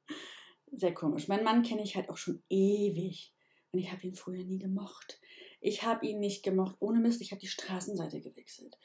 sehr 0.72 0.94
komisch. 0.94 1.28
Mein 1.28 1.44
Mann 1.44 1.62
kenne 1.62 1.82
ich 1.82 1.96
halt 1.96 2.08
auch 2.08 2.16
schon 2.16 2.42
ewig 2.48 3.34
und 3.72 3.78
ich 3.78 3.90
habe 3.92 4.06
ihn 4.06 4.14
früher 4.14 4.44
nie 4.44 4.58
gemocht. 4.58 5.20
Ich 5.62 5.84
habe 5.84 6.04
ihn 6.04 6.18
nicht 6.18 6.42
gemocht, 6.42 6.76
ohne 6.80 6.98
Mist, 6.98 7.22
ich 7.22 7.30
habe 7.30 7.40
die 7.40 7.46
Straßenseite 7.46 8.20
gewechselt. 8.20 8.76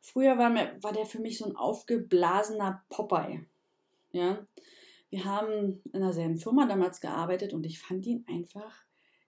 Früher 0.00 0.36
war, 0.36 0.50
mir, 0.50 0.76
war 0.82 0.92
der 0.92 1.06
für 1.06 1.18
mich 1.18 1.38
so 1.38 1.46
ein 1.46 1.56
aufgeblasener 1.56 2.84
Popeye. 2.90 3.46
Ja? 4.12 4.46
Wir 5.08 5.24
haben 5.24 5.82
in 5.92 6.00
derselben 6.00 6.36
Firma 6.36 6.66
damals 6.66 7.00
gearbeitet 7.00 7.54
und 7.54 7.64
ich 7.64 7.80
fand 7.80 8.06
ihn 8.06 8.26
einfach 8.28 8.84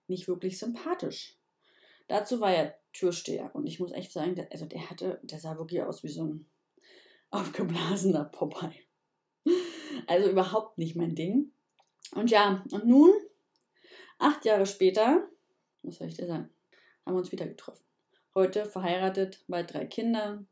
nicht 0.07 0.27
wirklich 0.27 0.59
sympathisch. 0.59 1.37
Dazu 2.07 2.39
war 2.39 2.53
er 2.53 2.77
Türsteher 2.93 3.49
und 3.55 3.65
ich 3.65 3.79
muss 3.79 3.91
echt 3.93 4.11
sagen, 4.11 4.35
der, 4.35 4.51
also 4.51 4.65
der 4.65 4.89
hatte, 4.89 5.19
der 5.23 5.39
sah 5.39 5.57
wirklich 5.57 5.81
aus 5.81 6.03
wie 6.03 6.09
so 6.09 6.23
ein 6.23 6.45
aufgeblasener 7.31 8.25
Popeye. 8.25 8.85
Also 10.07 10.29
überhaupt 10.29 10.77
nicht 10.77 10.95
mein 10.95 11.15
Ding. 11.15 11.51
Und 12.13 12.29
ja, 12.29 12.63
und 12.71 12.85
nun, 12.85 13.11
acht 14.19 14.45
Jahre 14.45 14.65
später, 14.65 15.27
was 15.81 15.95
soll 15.95 16.07
ich 16.07 16.15
dir 16.15 16.27
sagen? 16.27 16.49
Haben 17.05 17.13
wir 17.13 17.19
uns 17.19 17.31
wieder 17.31 17.47
getroffen. 17.47 17.83
Heute 18.33 18.65
verheiratet, 18.65 19.43
bald 19.47 19.73
drei 19.73 19.85
Kinder. 19.85 20.43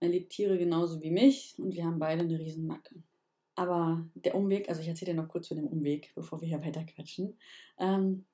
Er 0.00 0.08
liebt 0.08 0.30
Tiere 0.30 0.58
genauso 0.58 1.00
wie 1.02 1.10
mich 1.10 1.54
und 1.58 1.74
wir 1.74 1.84
haben 1.84 1.98
beide 1.98 2.22
eine 2.22 2.38
riesen 2.38 2.66
Macke. 2.66 2.94
Aber 3.54 4.06
der 4.14 4.34
Umweg, 4.34 4.68
also 4.68 4.80
ich 4.80 4.88
erzähle 4.88 5.12
dir 5.12 5.22
noch 5.22 5.28
kurz 5.28 5.48
von 5.48 5.56
dem 5.56 5.66
Umweg, 5.66 6.12
bevor 6.14 6.40
wir 6.40 6.48
hier 6.48 6.64
weiter 6.64 6.84
quatschen. 6.84 7.36
Ähm, 7.78 8.24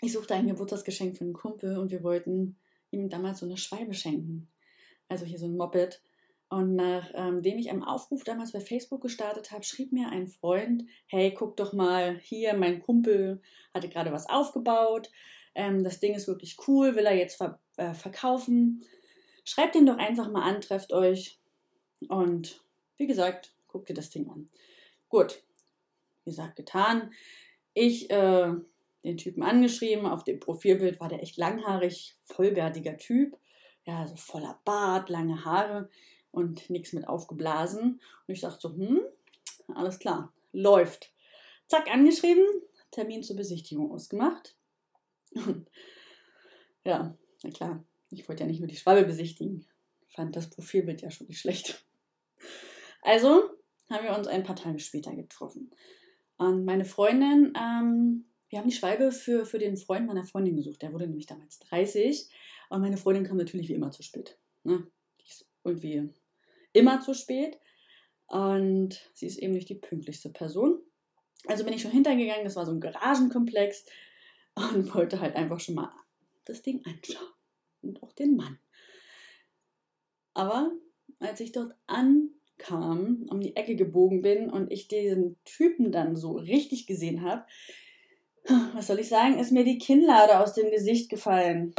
ich 0.00 0.12
suchte 0.12 0.34
ein 0.34 0.48
Geburtstagsgeschenk 0.48 1.16
für 1.16 1.24
einen 1.24 1.32
Kumpel 1.32 1.78
und 1.78 1.90
wir 1.90 2.02
wollten 2.02 2.56
ihm 2.90 3.08
damals 3.08 3.40
so 3.40 3.46
eine 3.46 3.56
Schwalbe 3.56 3.94
schenken. 3.94 4.48
Also 5.08 5.24
hier 5.24 5.38
so 5.38 5.46
ein 5.46 5.56
Moped. 5.56 6.02
Und 6.48 6.76
nachdem 6.76 7.44
ähm, 7.44 7.58
ich 7.58 7.70
einen 7.70 7.82
Aufruf 7.82 8.22
damals 8.22 8.52
bei 8.52 8.60
Facebook 8.60 9.02
gestartet 9.02 9.50
habe, 9.50 9.64
schrieb 9.64 9.92
mir 9.92 10.10
ein 10.10 10.28
Freund, 10.28 10.84
hey, 11.06 11.32
guck 11.32 11.56
doch 11.56 11.72
mal, 11.72 12.18
hier, 12.18 12.54
mein 12.54 12.80
Kumpel 12.80 13.40
hatte 13.72 13.88
gerade 13.88 14.12
was 14.12 14.28
aufgebaut. 14.28 15.10
Ähm, 15.54 15.84
das 15.84 16.00
Ding 16.00 16.14
ist 16.14 16.28
wirklich 16.28 16.56
cool, 16.66 16.96
will 16.96 17.06
er 17.06 17.16
jetzt 17.16 17.36
ver 17.36 17.60
äh, 17.76 17.94
verkaufen. 17.94 18.84
Schreibt 19.44 19.76
ihn 19.76 19.86
doch 19.86 19.98
einfach 19.98 20.30
mal 20.30 20.42
an, 20.42 20.60
trefft 20.60 20.92
euch. 20.92 21.38
Und 22.08 22.62
wie 22.96 23.06
gesagt, 23.06 23.54
guckt 23.68 23.88
dir 23.88 23.94
das 23.94 24.10
Ding 24.10 24.28
an. 24.30 24.48
Gut, 25.08 25.42
wie 26.24 26.30
gesagt, 26.30 26.56
getan. 26.56 27.12
Ich 27.74 28.10
äh, 28.10 28.52
den 29.04 29.18
Typen 29.18 29.42
angeschrieben. 29.42 30.06
Auf 30.06 30.24
dem 30.24 30.40
Profilbild 30.40 30.98
war 30.98 31.08
der 31.08 31.22
echt 31.22 31.36
langhaarig, 31.36 32.16
vollbärtiger 32.24 32.96
Typ. 32.96 33.38
Ja, 33.84 34.00
also 34.00 34.16
voller 34.16 34.58
Bart, 34.64 35.10
lange 35.10 35.44
Haare 35.44 35.90
und 36.30 36.70
nichts 36.70 36.92
mit 36.94 37.06
aufgeblasen. 37.06 38.00
Und 38.26 38.34
ich 38.34 38.40
dachte 38.40 38.68
so, 38.68 38.74
hm, 38.74 39.00
alles 39.74 39.98
klar, 39.98 40.32
läuft. 40.52 41.12
Zack, 41.66 41.90
angeschrieben, 41.90 42.44
Termin 42.90 43.22
zur 43.22 43.36
Besichtigung 43.36 43.92
ausgemacht. 43.92 44.56
Ja, 46.86 47.16
na 47.42 47.50
klar, 47.50 47.82
ich 48.10 48.28
wollte 48.28 48.42
ja 48.42 48.46
nicht 48.46 48.58
nur 48.58 48.68
die 48.68 48.76
Schwalbe 48.76 49.06
besichtigen. 49.06 49.64
Fand 50.08 50.36
das 50.36 50.50
Profilbild 50.50 51.00
ja 51.00 51.10
schon 51.10 51.26
nicht 51.26 51.40
schlecht. 51.40 51.84
Also 53.06 53.50
haben 53.90 54.04
wir 54.04 54.16
uns 54.16 54.26
ein 54.26 54.44
paar 54.44 54.56
Tage 54.56 54.78
später 54.78 55.14
getroffen. 55.14 55.70
Und 56.38 56.64
meine 56.64 56.86
Freundin 56.86 57.52
ähm, 57.54 58.24
wir 58.54 58.60
haben 58.60 58.68
die 58.68 58.76
Schwalbe 58.76 59.10
für, 59.10 59.46
für 59.46 59.58
den 59.58 59.76
Freund 59.76 60.06
meiner 60.06 60.22
Freundin 60.22 60.54
gesucht. 60.54 60.80
Der 60.80 60.92
wurde 60.92 61.08
nämlich 61.08 61.26
damals 61.26 61.58
30. 61.58 62.28
Und 62.70 62.82
meine 62.82 62.96
Freundin 62.96 63.24
kam 63.24 63.36
natürlich 63.36 63.68
wie 63.68 63.74
immer 63.74 63.90
zu 63.90 64.04
spät. 64.04 64.38
Ne? 64.62 64.86
Die 65.20 65.28
ist 65.28 65.48
irgendwie 65.64 66.08
immer 66.72 67.00
zu 67.00 67.14
spät. 67.14 67.58
Und 68.28 69.10
sie 69.12 69.26
ist 69.26 69.38
eben 69.38 69.54
nicht 69.54 69.68
die 69.68 69.74
pünktlichste 69.74 70.30
Person. 70.30 70.78
Also 71.48 71.64
bin 71.64 71.74
ich 71.74 71.82
schon 71.82 71.90
hintergegangen. 71.90 72.44
Das 72.44 72.54
war 72.54 72.64
so 72.64 72.70
ein 72.70 72.80
Garagenkomplex. 72.80 73.86
Und 74.54 74.94
wollte 74.94 75.20
halt 75.20 75.36
einfach 75.36 75.60
schon 75.60 75.74
mal 75.74 75.92
das 76.44 76.62
Ding 76.62 76.84
anschauen. 76.84 77.28
Und 77.82 78.02
auch 78.02 78.12
den 78.12 78.36
Mann. 78.36 78.58
Aber 80.32 80.72
als 81.20 81.40
ich 81.40 81.52
dort 81.52 81.74
ankam, 81.86 83.26
um 83.30 83.40
die 83.40 83.56
Ecke 83.56 83.76
gebogen 83.76 84.22
bin 84.22 84.50
und 84.50 84.72
ich 84.72 84.88
diesen 84.88 85.36
Typen 85.44 85.92
dann 85.92 86.16
so 86.16 86.32
richtig 86.32 86.86
gesehen 86.86 87.22
habe, 87.22 87.44
was 88.74 88.88
soll 88.88 88.98
ich 88.98 89.08
sagen, 89.08 89.38
ist 89.38 89.52
mir 89.52 89.64
die 89.64 89.78
Kinnlade 89.78 90.38
aus 90.38 90.54
dem 90.54 90.70
Gesicht 90.70 91.08
gefallen. 91.08 91.74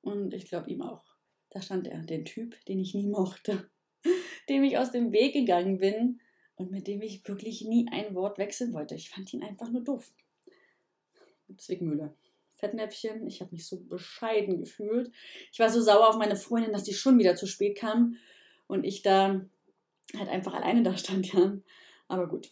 Und 0.00 0.32
ich 0.32 0.46
glaube 0.46 0.70
ihm 0.70 0.82
auch. 0.82 1.04
Da 1.50 1.60
stand 1.60 1.88
er, 1.88 2.02
den 2.02 2.24
Typ, 2.24 2.56
den 2.66 2.78
ich 2.78 2.94
nie 2.94 3.08
mochte, 3.08 3.68
dem 4.48 4.62
ich 4.62 4.78
aus 4.78 4.92
dem 4.92 5.12
Weg 5.12 5.32
gegangen 5.32 5.78
bin 5.78 6.20
und 6.54 6.70
mit 6.70 6.86
dem 6.86 7.02
ich 7.02 7.26
wirklich 7.26 7.62
nie 7.62 7.88
ein 7.90 8.14
Wort 8.14 8.38
wechseln 8.38 8.72
wollte. 8.72 8.94
Ich 8.94 9.10
fand 9.10 9.32
ihn 9.34 9.42
einfach 9.42 9.70
nur 9.70 9.82
doof. 9.82 10.12
Zwickmühle. 11.56 12.14
Fettnäpfchen, 12.56 13.26
ich 13.26 13.40
habe 13.40 13.52
mich 13.52 13.66
so 13.66 13.80
bescheiden 13.80 14.58
gefühlt. 14.58 15.10
Ich 15.50 15.58
war 15.58 15.70
so 15.70 15.80
sauer 15.80 16.08
auf 16.08 16.18
meine 16.18 16.36
Freundin, 16.36 16.72
dass 16.72 16.84
die 16.84 16.92
schon 16.92 17.18
wieder 17.18 17.34
zu 17.34 17.46
spät 17.46 17.78
kam 17.78 18.16
und 18.66 18.84
ich 18.84 19.00
da 19.00 19.40
halt 20.16 20.28
einfach 20.28 20.52
alleine 20.52 20.82
da 20.82 20.96
stand, 20.96 21.32
ja. 21.32 21.56
Aber 22.08 22.28
gut, 22.28 22.50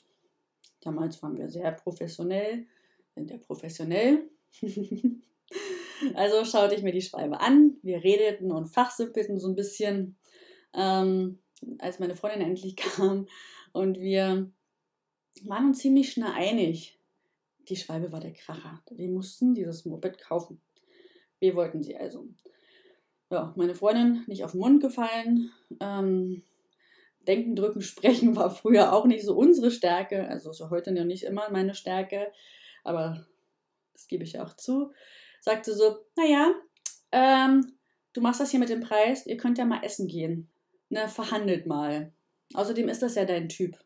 damals 0.81 1.23
waren 1.23 1.37
wir 1.37 1.51
sehr 1.51 1.73
professionell 1.73 2.67
sind 3.19 3.31
ja 3.31 3.39
professionell. 3.39 4.31
also 6.15 6.45
schaute 6.45 6.75
ich 6.75 6.83
mir 6.83 6.93
die 6.93 7.03
Schwalbe 7.03 7.41
an. 7.41 7.77
Wir 7.83 8.03
redeten 8.03 8.53
und 8.53 8.69
fachsimpelten 8.69 9.39
so 9.39 9.49
ein 9.49 9.57
bisschen, 9.57 10.17
ähm, 10.75 11.39
als 11.79 11.99
meine 11.99 12.17
Freundin 12.17 12.43
endlich 12.43 12.77
kam. 12.97 13.27
Und 13.73 13.99
wir 13.99 14.51
waren 15.43 15.67
uns 15.67 15.79
ziemlich 15.79 16.13
schnell 16.13 16.33
einig. 16.35 16.98
Die 17.69 17.77
Schwalbe 17.77 18.13
war 18.13 18.21
der 18.21 18.33
Kracher. 18.33 18.83
Wir 18.91 19.09
mussten 19.09 19.55
dieses 19.55 19.85
Moped 19.85 20.19
kaufen. 20.19 20.61
Wir 21.39 21.55
wollten 21.55 21.83
sie 21.83 21.97
also. 21.97 22.27
Ja, 23.31 23.53
meine 23.57 23.75
Freundin 23.75 24.25
nicht 24.27 24.45
auf 24.45 24.53
den 24.53 24.61
Mund 24.61 24.81
gefallen. 24.81 25.53
Ähm, 25.81 26.43
Denken, 27.27 27.57
drücken, 27.57 27.81
sprechen 27.83 28.37
war 28.37 28.51
früher 28.51 28.93
auch 28.93 29.05
nicht 29.05 29.25
so 29.25 29.37
unsere 29.37 29.71
Stärke. 29.71 30.29
Also 30.29 30.51
ist 30.51 30.61
heute 30.71 30.93
noch 30.93 31.05
nicht 31.05 31.25
immer 31.25 31.51
meine 31.51 31.75
Stärke 31.75 32.33
aber 32.89 33.27
das 33.93 34.09
gebe 34.09 34.25
ich 34.25 34.33
ja 34.33 34.45
auch 34.45 34.55
zu, 34.55 34.93
sagte 35.41 35.75
so, 35.75 35.99
naja, 36.17 36.53
ähm, 37.13 37.75
du 38.13 38.21
machst 38.21 38.41
das 38.41 38.51
hier 38.51 38.61
mit 38.61 38.71
dem 38.71 38.81
Preis, 38.81 39.27
ihr 39.27 39.37
könnt 39.37 39.59
ja 39.59 39.65
mal 39.65 39.85
essen 39.85 40.09
gehen. 40.09 40.49
Ne, 40.89 41.07
verhandelt 41.09 41.67
mal. 41.67 42.13
Außerdem 42.55 42.89
ist 42.89 43.03
das 43.03 43.15
ja 43.15 43.27
dein 43.27 43.51
Typ. 43.51 43.79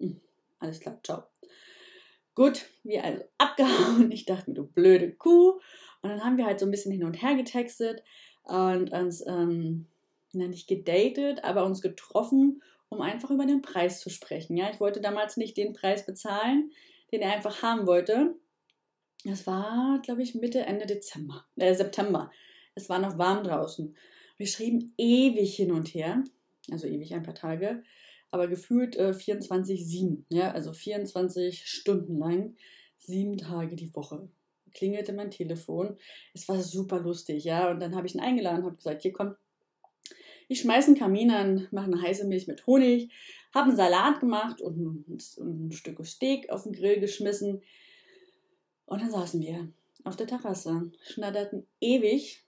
Hm, 0.00 0.20
alles 0.58 0.80
klar, 0.80 0.98
ciao. 1.04 1.33
Gut, 2.34 2.66
wir 2.82 3.04
also 3.04 3.24
abgehauen. 3.38 4.10
Ich 4.12 4.24
dachte 4.24 4.50
mir, 4.50 4.56
du 4.56 4.66
blöde 4.66 5.12
Kuh. 5.12 5.60
Und 6.02 6.10
dann 6.10 6.24
haben 6.24 6.36
wir 6.36 6.46
halt 6.46 6.60
so 6.60 6.66
ein 6.66 6.70
bisschen 6.70 6.92
hin 6.92 7.04
und 7.04 7.22
her 7.22 7.34
getextet 7.34 8.02
und 8.42 8.92
uns, 8.92 9.24
ähm, 9.26 9.86
na, 10.32 10.48
nicht 10.48 10.68
gedatet, 10.68 11.44
aber 11.44 11.64
uns 11.64 11.80
getroffen, 11.80 12.62
um 12.88 13.00
einfach 13.00 13.30
über 13.30 13.46
den 13.46 13.62
Preis 13.62 14.00
zu 14.00 14.10
sprechen. 14.10 14.56
Ja, 14.56 14.70
ich 14.70 14.80
wollte 14.80 15.00
damals 15.00 15.36
nicht 15.36 15.56
den 15.56 15.72
Preis 15.72 16.04
bezahlen 16.04 16.70
den 17.14 17.22
er 17.22 17.32
einfach 17.32 17.62
haben 17.62 17.86
wollte. 17.86 18.34
Das 19.24 19.46
war, 19.46 20.00
glaube 20.02 20.22
ich, 20.22 20.34
Mitte, 20.34 20.60
Ende 20.60 20.86
Dezember, 20.86 21.46
äh, 21.56 21.74
September. 21.74 22.30
Es 22.74 22.88
war 22.88 22.98
noch 22.98 23.18
warm 23.18 23.44
draußen. 23.44 23.96
Wir 24.36 24.46
schrieben 24.46 24.94
ewig 24.98 25.54
hin 25.54 25.70
und 25.70 25.94
her, 25.94 26.24
also 26.70 26.86
ewig 26.88 27.14
ein 27.14 27.22
paar 27.22 27.36
Tage, 27.36 27.84
aber 28.34 28.48
gefühlt 28.48 28.96
äh, 28.96 29.10
24-7, 29.10 30.24
ja, 30.28 30.50
also 30.50 30.72
24 30.72 31.68
Stunden 31.68 32.18
lang, 32.18 32.56
sieben 32.98 33.38
Tage 33.38 33.76
die 33.76 33.94
Woche. 33.94 34.28
Klingelte 34.72 35.12
mein 35.12 35.30
Telefon. 35.30 35.96
Es 36.32 36.48
war 36.48 36.60
super 36.60 36.98
lustig, 36.98 37.44
ja. 37.44 37.70
Und 37.70 37.78
dann 37.78 37.94
habe 37.94 38.08
ich 38.08 38.14
ihn 38.16 38.20
eingeladen 38.20 38.64
habe 38.64 38.74
gesagt: 38.74 39.02
Hier 39.02 39.12
komm, 39.12 39.36
ich 40.48 40.60
schmeiße 40.60 40.88
einen 40.88 40.98
Kamin 40.98 41.30
an, 41.30 41.68
mache 41.70 41.86
eine 41.86 42.02
heiße 42.02 42.26
Milch 42.26 42.48
mit 42.48 42.66
Honig, 42.66 43.12
habe 43.54 43.68
einen 43.68 43.76
Salat 43.76 44.18
gemacht 44.18 44.60
und 44.60 44.78
ein, 44.78 45.18
ein 45.38 45.70
Stück 45.70 46.04
Steak 46.04 46.50
auf 46.50 46.64
den 46.64 46.72
Grill 46.72 46.98
geschmissen. 46.98 47.62
Und 48.86 49.00
dann 49.00 49.12
saßen 49.12 49.40
wir 49.40 49.68
auf 50.02 50.16
der 50.16 50.26
Terrasse, 50.26 50.90
schnatterten 51.06 51.68
ewig. 51.80 52.42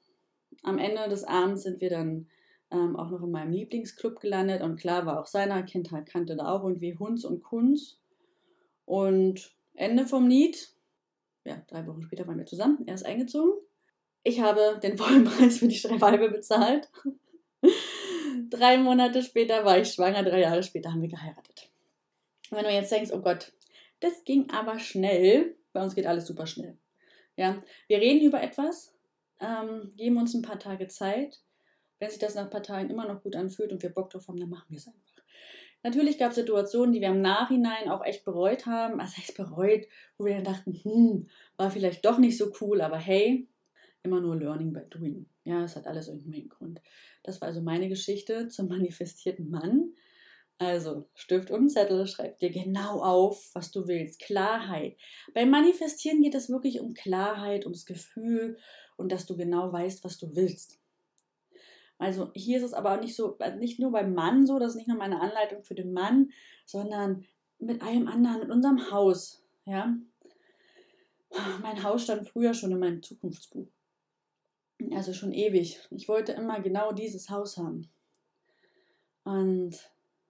Am 0.65 0.79
Ende 0.79 1.09
des 1.09 1.23
Abends 1.23 1.63
sind 1.63 1.81
wir 1.81 1.91
dann 1.91 2.27
ähm, 2.71 2.97
auch 2.97 3.11
noch 3.11 3.23
in 3.23 3.31
meinem 3.31 3.53
Lieblingsclub 3.53 4.21
gelandet. 4.21 4.63
Und 4.63 4.77
klar 4.77 5.07
war 5.07 5.21
auch 5.21 5.27
seiner 5.27 5.63
Kindheit, 5.63 6.07
kannte 6.07 6.37
da 6.37 6.49
auch 6.53 6.65
irgendwie 6.65 6.97
Hunds 6.99 7.25
und 7.25 7.43
Kunz. 7.43 7.99
Und 8.85 9.55
Ende 9.75 10.07
vom 10.07 10.29
Lied, 10.29 10.71
ja, 11.45 11.63
drei 11.69 11.87
Wochen 11.87 12.03
später 12.03 12.27
waren 12.27 12.39
wir 12.39 12.47
zusammen. 12.47 12.83
Er 12.87 12.95
ist 12.95 13.07
eingezogen. 13.07 13.53
Ich 14.23 14.41
habe 14.41 14.81
den 14.83 14.99
vollen 14.99 15.25
Preis 15.25 15.59
für 15.59 15.69
die 15.69 15.77
Schreibalbe 15.77 16.31
bezahlt. 16.31 16.91
drei 18.51 18.79
Monate 18.79 19.23
später 19.23 19.65
war 19.65 19.79
ich 19.79 19.93
schwanger, 19.93 20.23
drei 20.23 20.41
Jahre 20.41 20.63
später 20.63 20.91
haben 20.91 21.03
wir 21.03 21.09
geheiratet. 21.09 21.71
Und 22.51 22.59
wenn 22.59 22.65
du 22.65 22.73
jetzt 22.73 22.93
denkst, 22.93 23.11
oh 23.13 23.21
Gott, 23.21 23.53
das 24.01 24.25
ging 24.25 24.51
aber 24.51 24.79
schnell, 24.79 25.57
bei 25.73 25.83
uns 25.83 25.95
geht 25.95 26.07
alles 26.07 26.27
super 26.27 26.47
schnell. 26.47 26.77
Ja, 27.37 27.63
wir 27.87 27.99
reden 27.99 28.25
über 28.25 28.43
etwas, 28.43 28.95
ähm, 29.41 29.93
geben 29.97 30.17
uns 30.17 30.35
ein 30.35 30.43
paar 30.43 30.59
Tage 30.59 30.89
Zeit. 30.89 31.41
Wenn 31.99 32.11
sich 32.11 32.19
das 32.19 32.35
nach 32.35 32.51
Tagen 32.51 32.91
immer 32.91 33.07
noch 33.07 33.23
gut 33.23 33.37
anfühlt 33.37 33.73
und 33.73 33.83
wir 33.83 33.91
Bock 33.91 34.11
drauf 34.11 34.29
haben, 34.29 34.39
dann 34.39 34.51
machen 34.51 34.67
wir 34.69 34.79
es 34.79 34.87
einfach. 34.87 35.17
Natürlich 35.83 36.19
gab 36.19 36.31
es 36.31 36.37
Situationen, 36.37 36.93
die 36.93 37.01
wir 37.01 37.09
im 37.09 37.23
Nachhinein 37.23 37.89
auch 37.89 38.05
echt 38.05 38.25
bereut 38.25 38.67
haben. 38.67 39.01
Also 39.01 39.15
echt 39.19 39.37
bereut, 39.37 39.87
wo 40.19 40.25
wir 40.25 40.35
dann 40.35 40.45
dachten, 40.45 40.73
hm, 40.83 41.29
war 41.57 41.71
vielleicht 41.71 42.05
doch 42.05 42.19
nicht 42.19 42.37
so 42.37 42.53
cool, 42.61 42.81
aber 42.81 42.99
hey, 42.99 43.49
immer 44.03 44.21
nur 44.21 44.37
Learning 44.37 44.73
by 44.73 44.81
Doing. 44.91 45.27
Ja, 45.45 45.65
es 45.65 45.77
hat 45.77 45.87
alles 45.87 46.09
irgendwie 46.09 46.41
einen 46.41 46.49
Grund. 46.49 46.83
Das 47.23 47.41
war 47.41 47.49
also 47.49 47.61
meine 47.61 47.89
Geschichte 47.89 48.49
zum 48.49 48.69
manifestierten 48.69 49.49
Mann. 49.49 49.93
Also 50.59 51.09
Stift 51.15 51.51
und 51.51 51.69
Zettel, 51.69 52.07
schreib 52.07 52.39
dir 52.39 52.51
genau 52.51 53.03
auf, 53.03 53.51
was 53.55 53.71
du 53.71 53.87
willst. 53.87 54.21
Klarheit. 54.21 54.97
Beim 55.35 55.51
Manifestieren 55.51 56.23
geht 56.23 56.35
es 56.35 56.49
wirklich 56.49 56.81
um 56.81 56.95
Klarheit, 56.95 57.65
ums 57.65 57.85
Gefühl 57.85 58.57
und 58.97 59.13
dass 59.13 59.27
du 59.27 59.37
genau 59.37 59.71
weißt, 59.73 60.03
was 60.03 60.19
du 60.19 60.35
willst. 60.35 60.81
Also 61.99 62.31
hier 62.35 62.59
ist 62.59 62.65
es 62.65 62.75
aber 62.75 62.95
auch 62.95 63.01
nicht 63.01 63.17
so, 63.17 63.39
nicht 63.59 63.79
nur 63.79 63.91
beim 63.91 64.15
Mann 64.15 64.47
so, 64.47 64.59
das 64.59 64.71
ist 64.71 64.77
nicht 64.77 64.89
nur 64.89 64.99
meine 64.99 65.21
Anleitung 65.21 65.63
für 65.63 65.75
den 65.75 65.93
Mann, 65.93 66.31
sondern 66.67 67.25
mit 67.59 67.83
allem 67.83 68.07
anderen, 68.07 68.41
mit 68.41 68.51
unserem 68.51 68.91
Haus. 68.91 69.43
Ja, 69.65 69.97
mein 71.63 71.83
Haus 71.83 72.05
stand 72.05 72.29
früher 72.29 72.55
schon 72.55 72.73
in 72.73 72.79
meinem 72.79 73.03
Zukunftsbuch. 73.03 73.69
Also 74.93 75.15
schon 75.15 75.33
ewig. 75.33 75.81
Ich 75.91 76.09
wollte 76.09 76.33
immer 76.33 76.61
genau 76.61 76.93
dieses 76.93 77.31
Haus 77.31 77.57
haben. 77.57 77.89
Und 79.25 79.75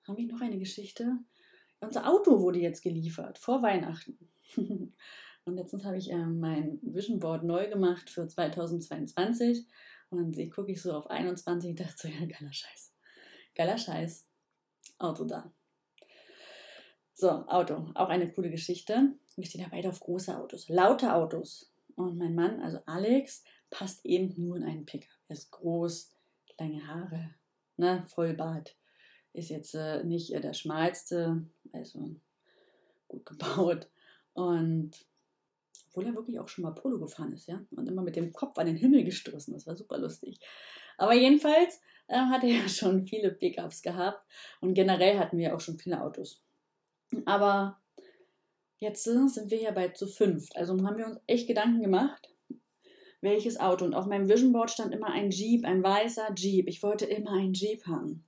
habe 0.06 0.20
ich 0.20 0.28
noch 0.28 0.40
eine 0.40 0.58
Geschichte? 0.58 1.18
Unser 1.80 2.08
Auto 2.08 2.40
wurde 2.40 2.60
jetzt 2.60 2.82
geliefert, 2.82 3.38
vor 3.38 3.62
Weihnachten. 3.62 4.18
Und 5.44 5.54
letztens 5.54 5.84
habe 5.84 5.96
ich 5.96 6.10
äh, 6.10 6.26
mein 6.26 6.80
Vision 6.82 7.20
Board 7.20 7.44
neu 7.44 7.68
gemacht 7.68 8.10
für 8.10 8.26
2022. 8.26 9.66
Und 10.10 10.38
ich 10.38 10.50
gucke 10.50 10.72
ich 10.72 10.80
so 10.80 10.92
auf 10.92 11.08
21 11.10 11.70
und 11.70 11.80
dachte 11.80 11.94
so, 11.96 12.08
ja, 12.08 12.24
geiler 12.26 12.52
Scheiß. 12.52 12.92
Geiler 13.54 13.78
Scheiß. 13.78 14.26
Auto 14.98 15.24
da. 15.24 15.52
So, 17.12 17.30
Auto. 17.30 17.90
Auch 17.94 18.08
eine 18.08 18.30
coole 18.30 18.50
Geschichte. 18.50 19.14
Wir 19.36 19.44
stehen 19.44 19.62
ja 19.62 19.68
beide 19.70 19.88
auf 19.88 20.00
große 20.00 20.36
Autos, 20.36 20.68
laute 20.68 21.14
Autos. 21.14 21.70
Und 21.94 22.18
mein 22.18 22.34
Mann, 22.34 22.60
also 22.60 22.78
Alex, 22.86 23.42
passt 23.70 24.04
eben 24.04 24.34
nur 24.36 24.56
in 24.56 24.64
einen 24.64 24.86
Pickup. 24.86 25.08
Er 25.28 25.34
ist 25.34 25.50
groß, 25.50 26.10
lange 26.58 26.86
Haare, 26.86 27.34
ne, 27.76 28.04
Vollbart. 28.06 28.76
Ist 29.32 29.50
jetzt 29.50 29.74
äh, 29.74 30.04
nicht 30.04 30.32
äh, 30.32 30.40
der 30.40 30.54
schmalste, 30.54 31.44
also 31.72 32.14
gut 33.08 33.26
gebaut. 33.26 33.88
Und 34.34 35.06
obwohl 35.96 36.10
er 36.10 36.14
wirklich 36.14 36.38
auch 36.38 36.48
schon 36.48 36.62
mal 36.62 36.72
Polo 36.72 36.98
gefahren 36.98 37.32
ist, 37.32 37.48
ja, 37.48 37.64
und 37.74 37.88
immer 37.88 38.02
mit 38.02 38.16
dem 38.16 38.30
Kopf 38.34 38.58
an 38.58 38.66
den 38.66 38.76
Himmel 38.76 39.02
gestoßen. 39.02 39.54
Das 39.54 39.66
war 39.66 39.76
super 39.76 39.96
lustig. 39.96 40.38
Aber 40.98 41.14
jedenfalls 41.14 41.80
äh, 42.08 42.16
hat 42.16 42.44
er 42.44 42.50
ja 42.60 42.68
schon 42.68 43.06
viele 43.06 43.30
Pickups 43.30 43.80
gehabt 43.80 44.22
und 44.60 44.74
generell 44.74 45.18
hatten 45.18 45.38
wir 45.38 45.56
auch 45.56 45.60
schon 45.60 45.78
viele 45.78 46.02
Autos. 46.02 46.42
Aber 47.24 47.80
jetzt 48.76 49.04
sind 49.04 49.50
wir 49.50 49.58
ja 49.58 49.70
bald 49.70 49.96
zu 49.96 50.06
fünft. 50.06 50.54
Also 50.54 50.74
haben 50.84 50.98
wir 50.98 51.06
uns 51.06 51.18
echt 51.26 51.46
Gedanken 51.46 51.80
gemacht, 51.80 52.28
welches 53.22 53.58
Auto. 53.58 53.86
Und 53.86 53.94
auf 53.94 54.04
meinem 54.04 54.28
Vision 54.28 54.52
Board 54.52 54.70
stand 54.70 54.92
immer 54.92 55.08
ein 55.08 55.30
Jeep, 55.30 55.64
ein 55.64 55.82
weißer 55.82 56.34
Jeep. 56.36 56.68
Ich 56.68 56.82
wollte 56.82 57.06
immer 57.06 57.32
einen 57.32 57.54
Jeep 57.54 57.86
haben. 57.86 58.26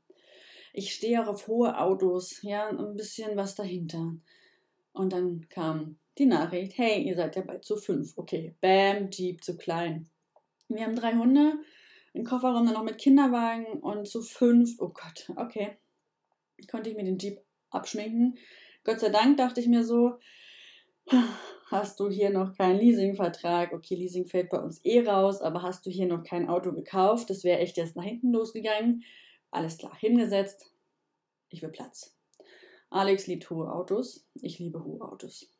Ich 0.73 0.95
stehe 0.95 1.23
auch 1.23 1.29
auf 1.29 1.49
hohe 1.49 1.79
Autos, 1.79 2.41
ja, 2.41 2.69
ein 2.69 2.97
bisschen 2.97 3.37
was 3.37 3.55
dahinter. 3.57 4.15
Und 4.99 5.13
dann 5.13 5.49
kam 5.49 5.97
die 6.19 6.27
Nachricht, 6.27 6.77
hey, 6.77 7.01
ihr 7.01 7.15
seid 7.15 7.37
ja 7.37 7.43
bald 7.43 7.65
zu 7.65 7.77
fünf. 7.77 8.19
Okay, 8.19 8.57
bam, 8.61 9.11
Jeep 9.11 9.45
zu 9.45 9.57
klein. 9.57 10.11
Wir 10.69 10.85
haben 10.85 10.97
drei 10.97 11.13
Hunde, 11.13 11.55
einen 12.15 12.25
Kofferraum 12.25 12.67
dann 12.67 12.75
noch 12.75 12.83
mit 12.83 12.99
Kinderwagen 12.99 13.67
und 13.81 14.09
zu 14.09 14.23
fünf, 14.23 14.75
oh 14.81 14.89
Gott, 14.89 15.31
okay. 15.37 15.79
Konnte 16.69 16.91
ich 16.91 16.97
mir 16.97 17.05
den 17.05 17.19
Jeep 17.19 17.39
abschminken. 17.71 18.39
Gott 18.83 18.99
sei 18.99 19.11
Dank 19.11 19.37
dachte 19.37 19.61
ich 19.61 19.69
mir 19.69 19.85
so, 19.85 20.19
hast 21.67 22.01
du 22.01 22.11
hier 22.11 22.31
noch 22.31 22.57
keinen 22.57 22.81
Leasingvertrag? 22.81 23.73
Okay, 23.73 23.95
Leasing 23.95 24.27
fällt 24.27 24.51
bei 24.51 24.59
uns 24.59 24.85
eh 24.85 25.07
raus, 25.07 25.41
aber 25.41 25.63
hast 25.63 25.87
du 25.87 25.91
hier 25.91 26.09
noch 26.09 26.25
kein 26.25 26.49
Auto 26.49 26.73
gekauft? 26.73 27.31
Das 27.31 27.45
wäre 27.45 27.61
echt 27.61 27.77
jetzt 27.77 27.95
nach 27.95 28.03
hinten 28.03 28.33
losgegangen. 28.33 29.05
Alles 29.53 29.79
klar, 29.79 29.97
hingesetzt. 29.97 30.73
Ich 31.51 31.63
will 31.63 31.71
Platz. 31.71 32.18
Alex 32.91 33.27
liebt 33.27 33.51
hohe 33.51 33.71
Autos. 33.71 34.27
Ich 34.41 34.59
liebe 34.59 34.83
hohe 34.83 35.01
Autos. 35.03 35.51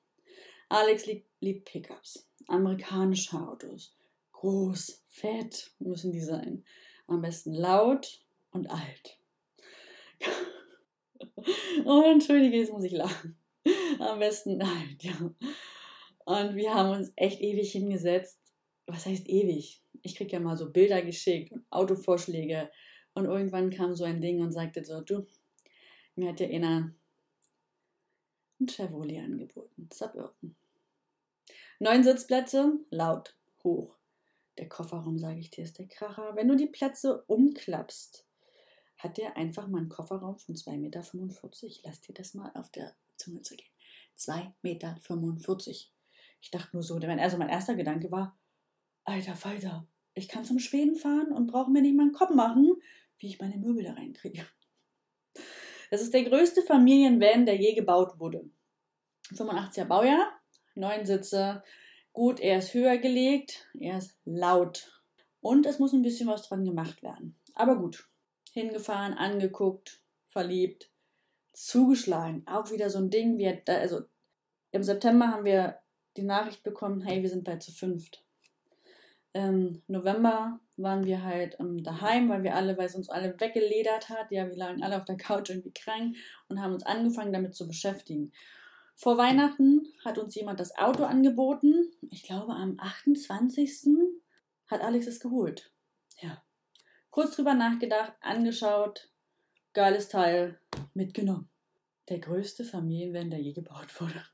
Alex 0.71 1.07
liebt, 1.07 1.27
liebt 1.41 1.71
Pickups, 1.71 2.29
amerikanische 2.47 3.37
Autos. 3.39 3.95
Groß, 4.33 5.03
fett 5.09 5.73
müssen 5.79 6.13
die 6.13 6.21
sein. 6.21 6.65
Am 7.07 7.23
besten 7.23 7.55
laut 7.55 8.21
und 8.51 8.71
alt. 8.71 9.19
oh, 11.85 12.03
entschuldige, 12.03 12.59
jetzt 12.59 12.73
muss 12.73 12.85
ich 12.85 12.93
lachen. 12.93 13.39
Am 13.99 14.19
besten 14.19 14.61
alt, 14.63 15.03
ja. 15.03 15.17
Und 16.25 16.57
wir 16.57 16.75
haben 16.75 16.91
uns 16.91 17.13
echt 17.17 17.41
ewig 17.41 17.73
hingesetzt. 17.73 18.39
Was 18.87 19.07
heißt 19.07 19.29
ewig? 19.29 19.83
Ich 20.03 20.15
kriege 20.15 20.33
ja 20.33 20.41
mal 20.41 20.57
so 20.57 20.71
Bilder 20.71 21.03
geschickt 21.03 21.53
und 21.53 21.65
Autovorschläge. 21.71 22.71
Und 23.15 23.25
irgendwann 23.25 23.71
kam 23.71 23.95
so 23.95 24.05
ein 24.05 24.21
Ding 24.21 24.41
und 24.41 24.53
sagte 24.53 24.85
so, 24.85 25.01
du, 25.01 25.27
mir 26.15 26.31
hat 26.31 26.41
ja 26.41 26.49
einer 26.49 26.95
ein 28.61 28.69
Chevrolet 28.69 29.21
angeboten. 29.21 29.89
Suburban. 29.93 30.57
Neun 31.81 32.03
Sitzplätze, 32.03 32.79
laut, 32.91 33.37
hoch. 33.63 33.95
Der 34.59 34.69
Kofferraum, 34.69 35.19
sage 35.19 35.39
ich 35.39 35.51
dir, 35.51 35.63
ist 35.63 35.79
der 35.79 35.87
Kracher. 35.87 36.35
Wenn 36.35 36.49
du 36.49 36.57
die 36.57 36.67
Plätze 36.67 37.23
umklappst, 37.29 38.27
hat 38.97 39.17
der 39.17 39.37
einfach 39.37 39.69
mal 39.69 39.79
einen 39.79 39.89
Kofferraum 39.89 40.39
von 40.39 40.57
2,45 40.57 40.79
Meter. 40.79 41.03
Lass 41.85 42.01
dir 42.01 42.15
das 42.15 42.35
mal 42.35 42.51
auf 42.55 42.71
der 42.71 42.95
Zunge 43.17 43.43
zu 43.43 43.55
gehen. 43.55 43.71
2,45 44.19 44.53
Meter. 44.63 44.99
Ich 46.41 46.51
dachte 46.51 46.71
nur 46.73 46.83
so, 46.83 46.97
also 46.97 47.37
mein 47.37 47.49
erster 47.49 47.77
Gedanke 47.77 48.11
war, 48.11 48.37
alter 49.05 49.37
Falter, 49.37 49.87
ich 50.15 50.29
kann 50.29 50.45
zum 50.45 50.59
Schweden 50.59 50.97
fahren 50.97 51.33
und 51.33 51.47
brauche 51.47 51.71
mir 51.71 51.83
nicht 51.83 51.97
mal 51.97 52.03
einen 52.03 52.13
Kopf 52.13 52.35
machen, 52.35 52.75
wie 53.19 53.29
ich 53.29 53.41
meine 53.41 53.57
Möbel 53.57 53.85
da 53.85 53.93
reinkriege. 53.93 54.45
Das 55.91 56.03
ist 56.03 56.13
der 56.13 56.25
größte 56.25 56.63
Familienvan, 56.63 57.47
der 57.47 57.57
je 57.57 57.75
gebaut 57.75 58.19
wurde. 58.19 58.49
85er 59.33 59.85
Baujahr, 59.85 60.33
neun 60.75 61.07
Sitze. 61.07 61.63
Gut, 62.13 62.41
er 62.41 62.59
ist 62.59 62.75
höher 62.75 62.99
gelegt, 62.99 63.69
er 63.79 63.99
ist 63.99 64.17
laut. 64.25 65.03
Und 65.41 65.67
es 65.67 65.79
muss 65.79 65.93
ein 65.93 66.03
bisschen 66.03 66.29
was 66.29 66.49
dran 66.49 66.65
gemacht 66.65 67.03
werden. 67.03 67.39
Aber 67.55 67.77
gut. 67.77 68.09
Hingefahren, 68.53 69.15
angeguckt, 69.15 70.03
verliebt, 70.29 70.91
zugeschlagen. 71.53 72.45
Auch 72.47 72.71
wieder 72.71 72.91
so 72.91 72.99
ein 72.99 73.11
Ding. 73.11 73.39
Wir, 73.39 73.63
also 73.67 74.03
im 74.71 74.83
September 74.83 75.29
haben 75.29 75.45
wir 75.45 75.79
die 76.17 76.23
Nachricht 76.23 76.63
bekommen, 76.63 77.01
hey, 77.03 77.23
wir 77.23 77.29
sind 77.29 77.45
bald 77.45 77.63
zu 77.63 77.73
fünft. 77.73 78.25
Im 79.33 79.83
November 79.87 80.61
waren 80.79 81.05
wir 81.05 81.23
halt 81.23 81.57
ähm, 81.61 81.83
daheim, 81.83 82.29
weil 82.29 82.43
wir 82.43 82.55
alle, 82.55 82.79
weil 82.79 82.87
es 82.87 82.95
uns 82.95 83.09
alle 83.09 83.39
weggeledert 83.39 84.09
hat. 84.09 84.31
Ja, 84.31 84.49
wir 84.49 84.57
lagen 84.57 84.83
alle 84.83 84.97
auf 84.97 85.05
der 85.05 85.17
Couch 85.17 85.51
irgendwie 85.51 85.73
krank 85.73 86.17
und 86.49 86.61
haben 86.61 86.73
uns 86.73 86.85
angefangen 86.85 87.33
damit 87.33 87.55
zu 87.55 87.67
beschäftigen. 87.67 88.33
Vor 88.95 89.17
Weihnachten 89.17 89.87
hat 90.05 90.19
uns 90.19 90.35
jemand 90.35 90.59
das 90.59 90.77
Auto 90.77 91.05
angeboten. 91.05 91.93
Ich 92.11 92.25
glaube, 92.25 92.53
am 92.53 92.77
28. 92.79 93.87
hat 94.67 94.81
Alex 94.81 95.07
es 95.07 95.21
geholt. 95.21 95.71
Ja. 96.21 96.43
Kurz 97.11 97.37
drüber 97.37 97.55
nachgedacht, 97.55 98.13
angeschaut, 98.21 99.09
geiles 99.73 100.09
Teil, 100.09 100.61
mitgenommen. 100.95 101.49
Der 102.09 102.19
größte 102.19 102.65
Familienvan, 102.65 103.31
der 103.31 103.41
je 103.41 103.53
gebaut 103.53 104.01
wurde. 104.01 104.25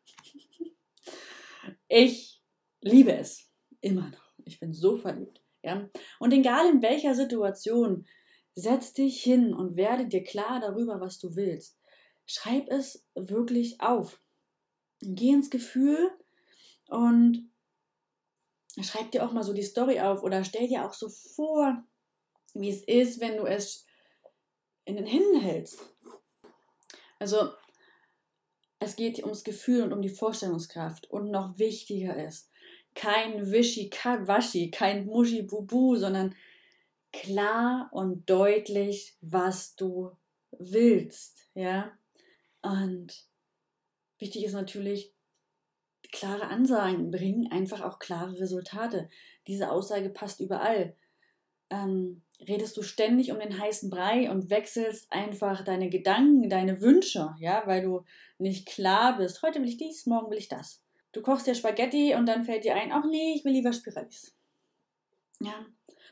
ich 1.88 2.42
liebe 2.80 3.12
es. 3.12 3.50
Immer 3.80 4.08
noch. 4.08 4.32
Ich 4.46 4.60
bin 4.60 4.72
so 4.72 4.96
verliebt. 4.96 5.43
Ja? 5.64 5.88
Und 6.18 6.32
egal 6.32 6.68
in 6.70 6.82
welcher 6.82 7.14
Situation, 7.14 8.06
setz 8.54 8.92
dich 8.92 9.22
hin 9.22 9.52
und 9.52 9.76
werde 9.76 10.06
dir 10.06 10.22
klar 10.22 10.60
darüber, 10.60 11.00
was 11.00 11.18
du 11.18 11.34
willst. 11.34 11.78
Schreib 12.26 12.68
es 12.70 13.04
wirklich 13.14 13.80
auf. 13.80 14.20
Geh 15.00 15.30
ins 15.30 15.50
Gefühl 15.50 16.10
und 16.88 17.50
schreib 18.80 19.10
dir 19.10 19.24
auch 19.26 19.32
mal 19.32 19.42
so 19.42 19.52
die 19.52 19.62
Story 19.62 20.00
auf 20.00 20.22
oder 20.22 20.44
stell 20.44 20.68
dir 20.68 20.84
auch 20.84 20.92
so 20.92 21.08
vor, 21.08 21.82
wie 22.54 22.70
es 22.70 22.82
ist, 22.84 23.20
wenn 23.20 23.36
du 23.36 23.44
es 23.44 23.86
in 24.84 24.96
den 24.96 25.06
Händen 25.06 25.40
hältst. 25.40 25.80
Also, 27.18 27.52
es 28.78 28.96
geht 28.96 29.22
ums 29.22 29.44
Gefühl 29.44 29.82
und 29.82 29.92
um 29.92 30.02
die 30.02 30.10
Vorstellungskraft. 30.10 31.10
Und 31.10 31.30
noch 31.30 31.58
wichtiger 31.58 32.16
ist, 32.26 32.50
kein 32.94 33.50
Wischi-Waschi, 33.50 34.70
kein 34.70 35.06
Muschi-Bubu, 35.06 35.96
sondern 35.96 36.34
klar 37.12 37.88
und 37.92 38.28
deutlich, 38.28 39.16
was 39.20 39.76
du 39.76 40.10
willst. 40.58 41.48
Ja? 41.54 41.92
Und 42.62 43.26
Wichtig 44.18 44.44
ist 44.44 44.52
natürlich, 44.52 45.12
klare 46.12 46.46
Ansagen 46.46 47.10
bringen 47.10 47.50
einfach 47.50 47.80
auch 47.82 47.98
klare 47.98 48.38
Resultate. 48.38 49.08
Diese 49.46 49.70
Aussage 49.70 50.10
passt 50.10 50.40
überall. 50.40 50.94
Ähm, 51.70 52.22
redest 52.40 52.76
du 52.76 52.82
ständig 52.82 53.32
um 53.32 53.40
den 53.40 53.58
heißen 53.58 53.90
Brei 53.90 54.30
und 54.30 54.50
wechselst 54.50 55.10
einfach 55.10 55.64
deine 55.64 55.90
Gedanken, 55.90 56.48
deine 56.48 56.80
Wünsche, 56.80 57.34
ja, 57.40 57.64
weil 57.66 57.82
du 57.82 58.04
nicht 58.38 58.66
klar 58.66 59.16
bist. 59.16 59.42
Heute 59.42 59.60
will 59.60 59.68
ich 59.68 59.76
dies, 59.76 60.06
morgen 60.06 60.30
will 60.30 60.38
ich 60.38 60.48
das. 60.48 60.83
Du 61.14 61.22
kochst 61.22 61.46
dir 61.46 61.54
Spaghetti 61.54 62.14
und 62.16 62.26
dann 62.26 62.44
fällt 62.44 62.64
dir 62.64 62.74
ein, 62.74 62.90
ach 62.90 63.04
nee, 63.08 63.34
ich 63.36 63.44
will 63.44 63.52
lieber 63.52 63.72
Spiralis. 63.72 64.36
Ja, 65.40 65.64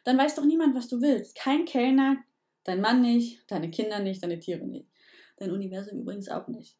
dann 0.05 0.17
weiß 0.17 0.37
doch 0.37 0.45
niemand, 0.45 0.77
was 0.77 0.89
du 0.89 1.01
willst. 1.01 1.35
Kein 1.35 1.65
Kellner, 1.65 2.19
dein 2.63 2.81
Mann 2.81 3.03
nicht, 3.03 3.51
deine 3.51 3.69
Kinder 3.69 3.99
nicht, 3.99 4.23
deine 4.23 4.39
Tiere 4.39 4.65
nicht. 4.65 4.89
Dein 5.39 5.51
Universum 5.51 5.99
übrigens 5.99 6.29
auch 6.29 6.47
nicht. 6.47 6.79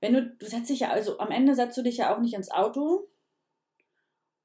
Wenn 0.00 0.14
du, 0.14 0.22
du 0.24 0.46
setzt 0.46 0.70
dich 0.70 0.80
ja, 0.80 0.90
also 0.90 1.18
am 1.18 1.32
Ende 1.32 1.56
setzt 1.56 1.76
du 1.76 1.82
dich 1.82 1.96
ja 1.96 2.14
auch 2.14 2.20
nicht 2.20 2.34
ins 2.34 2.50
Auto 2.50 3.08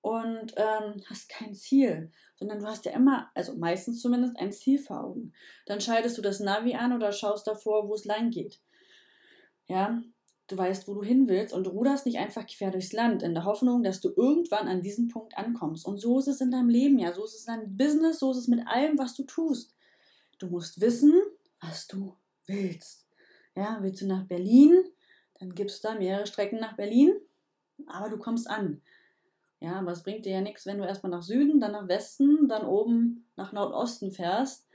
und 0.02 0.54
ähm, 0.56 1.04
hast 1.08 1.30
kein 1.30 1.54
Ziel, 1.54 2.12
sondern 2.36 2.60
du 2.60 2.66
hast 2.66 2.86
ja 2.86 2.94
immer, 2.94 3.30
also 3.36 3.56
meistens 3.58 4.02
zumindest, 4.02 4.40
ein 4.40 4.52
Ziel 4.52 4.80
vor 4.80 5.04
Augen. 5.04 5.34
Dann 5.68 5.82
schaltest 5.82 6.18
du 6.18 6.24
das 6.24 6.40
Navi 6.40 6.74
an 6.74 6.94
oder 6.94 7.12
schaust 7.12 7.46
davor, 7.46 7.88
wo 7.88 7.94
es 7.94 8.06
lang 8.06 8.32
geht. 8.32 8.60
Ja, 9.68 10.02
du 10.52 10.58
weißt, 10.58 10.88
wo 10.88 10.94
du 10.94 11.04
hin 11.04 11.28
willst 11.28 11.54
und 11.54 11.66
du 11.66 11.70
ruderst 11.70 12.06
nicht 12.06 12.18
einfach 12.18 12.46
quer 12.46 12.72
durchs 12.72 12.92
Land 12.92 13.24
in 13.24 13.34
der 13.34 13.46
Hoffnung, 13.46 13.84
dass 13.84 14.02
du 14.02 14.10
irgendwann 14.16 14.68
an 14.68 14.82
diesen 14.82 15.08
Punkt 15.08 15.38
ankommst. 15.38 15.86
Und 15.86 15.98
so 15.98 16.20
ist 16.20 16.28
es 16.28 16.42
in 16.42 16.52
deinem 16.52 16.70
Leben 16.70 17.00
ja, 17.00 17.14
so 17.14 17.24
ist 17.24 17.36
es 17.36 17.48
in 17.48 17.54
deinem 17.54 17.78
Business, 17.78 18.20
so 18.20 18.32
ist 18.32 18.38
es 18.38 18.48
mit 18.48 18.68
allem, 18.68 18.98
was 18.98 19.16
du 19.16 19.24
tust. 19.24 19.76
Du 20.40 20.48
musst 20.48 20.82
wissen, 20.82 21.14
was 21.62 21.88
du 21.88 22.16
willst. 22.48 23.08
Ja, 23.56 23.78
willst 23.82 24.02
du 24.02 24.08
nach 24.08 24.24
Berlin? 24.24 24.84
Dann 25.40 25.54
gibst 25.54 25.84
du 25.84 25.88
da 25.88 25.96
mehrere 25.96 26.28
Strecken 26.28 26.60
nach 26.60 26.76
Berlin, 26.76 27.14
aber 27.88 28.10
du 28.10 28.18
kommst 28.18 28.50
an. 28.50 28.82
Ja, 29.62 29.74
aber 29.74 29.92
es 29.92 30.04
bringt 30.04 30.26
dir 30.26 30.34
ja 30.34 30.42
nichts, 30.42 30.66
wenn 30.66 30.78
du 30.78 30.86
erstmal 30.86 31.12
nach 31.12 31.24
Süden, 31.24 31.60
dann 31.60 31.74
nach 31.74 31.88
Westen, 31.88 32.48
dann 32.48 32.66
oben 32.66 33.26
nach 33.36 33.52
Nordosten 33.52 34.12
fährst 34.12 34.70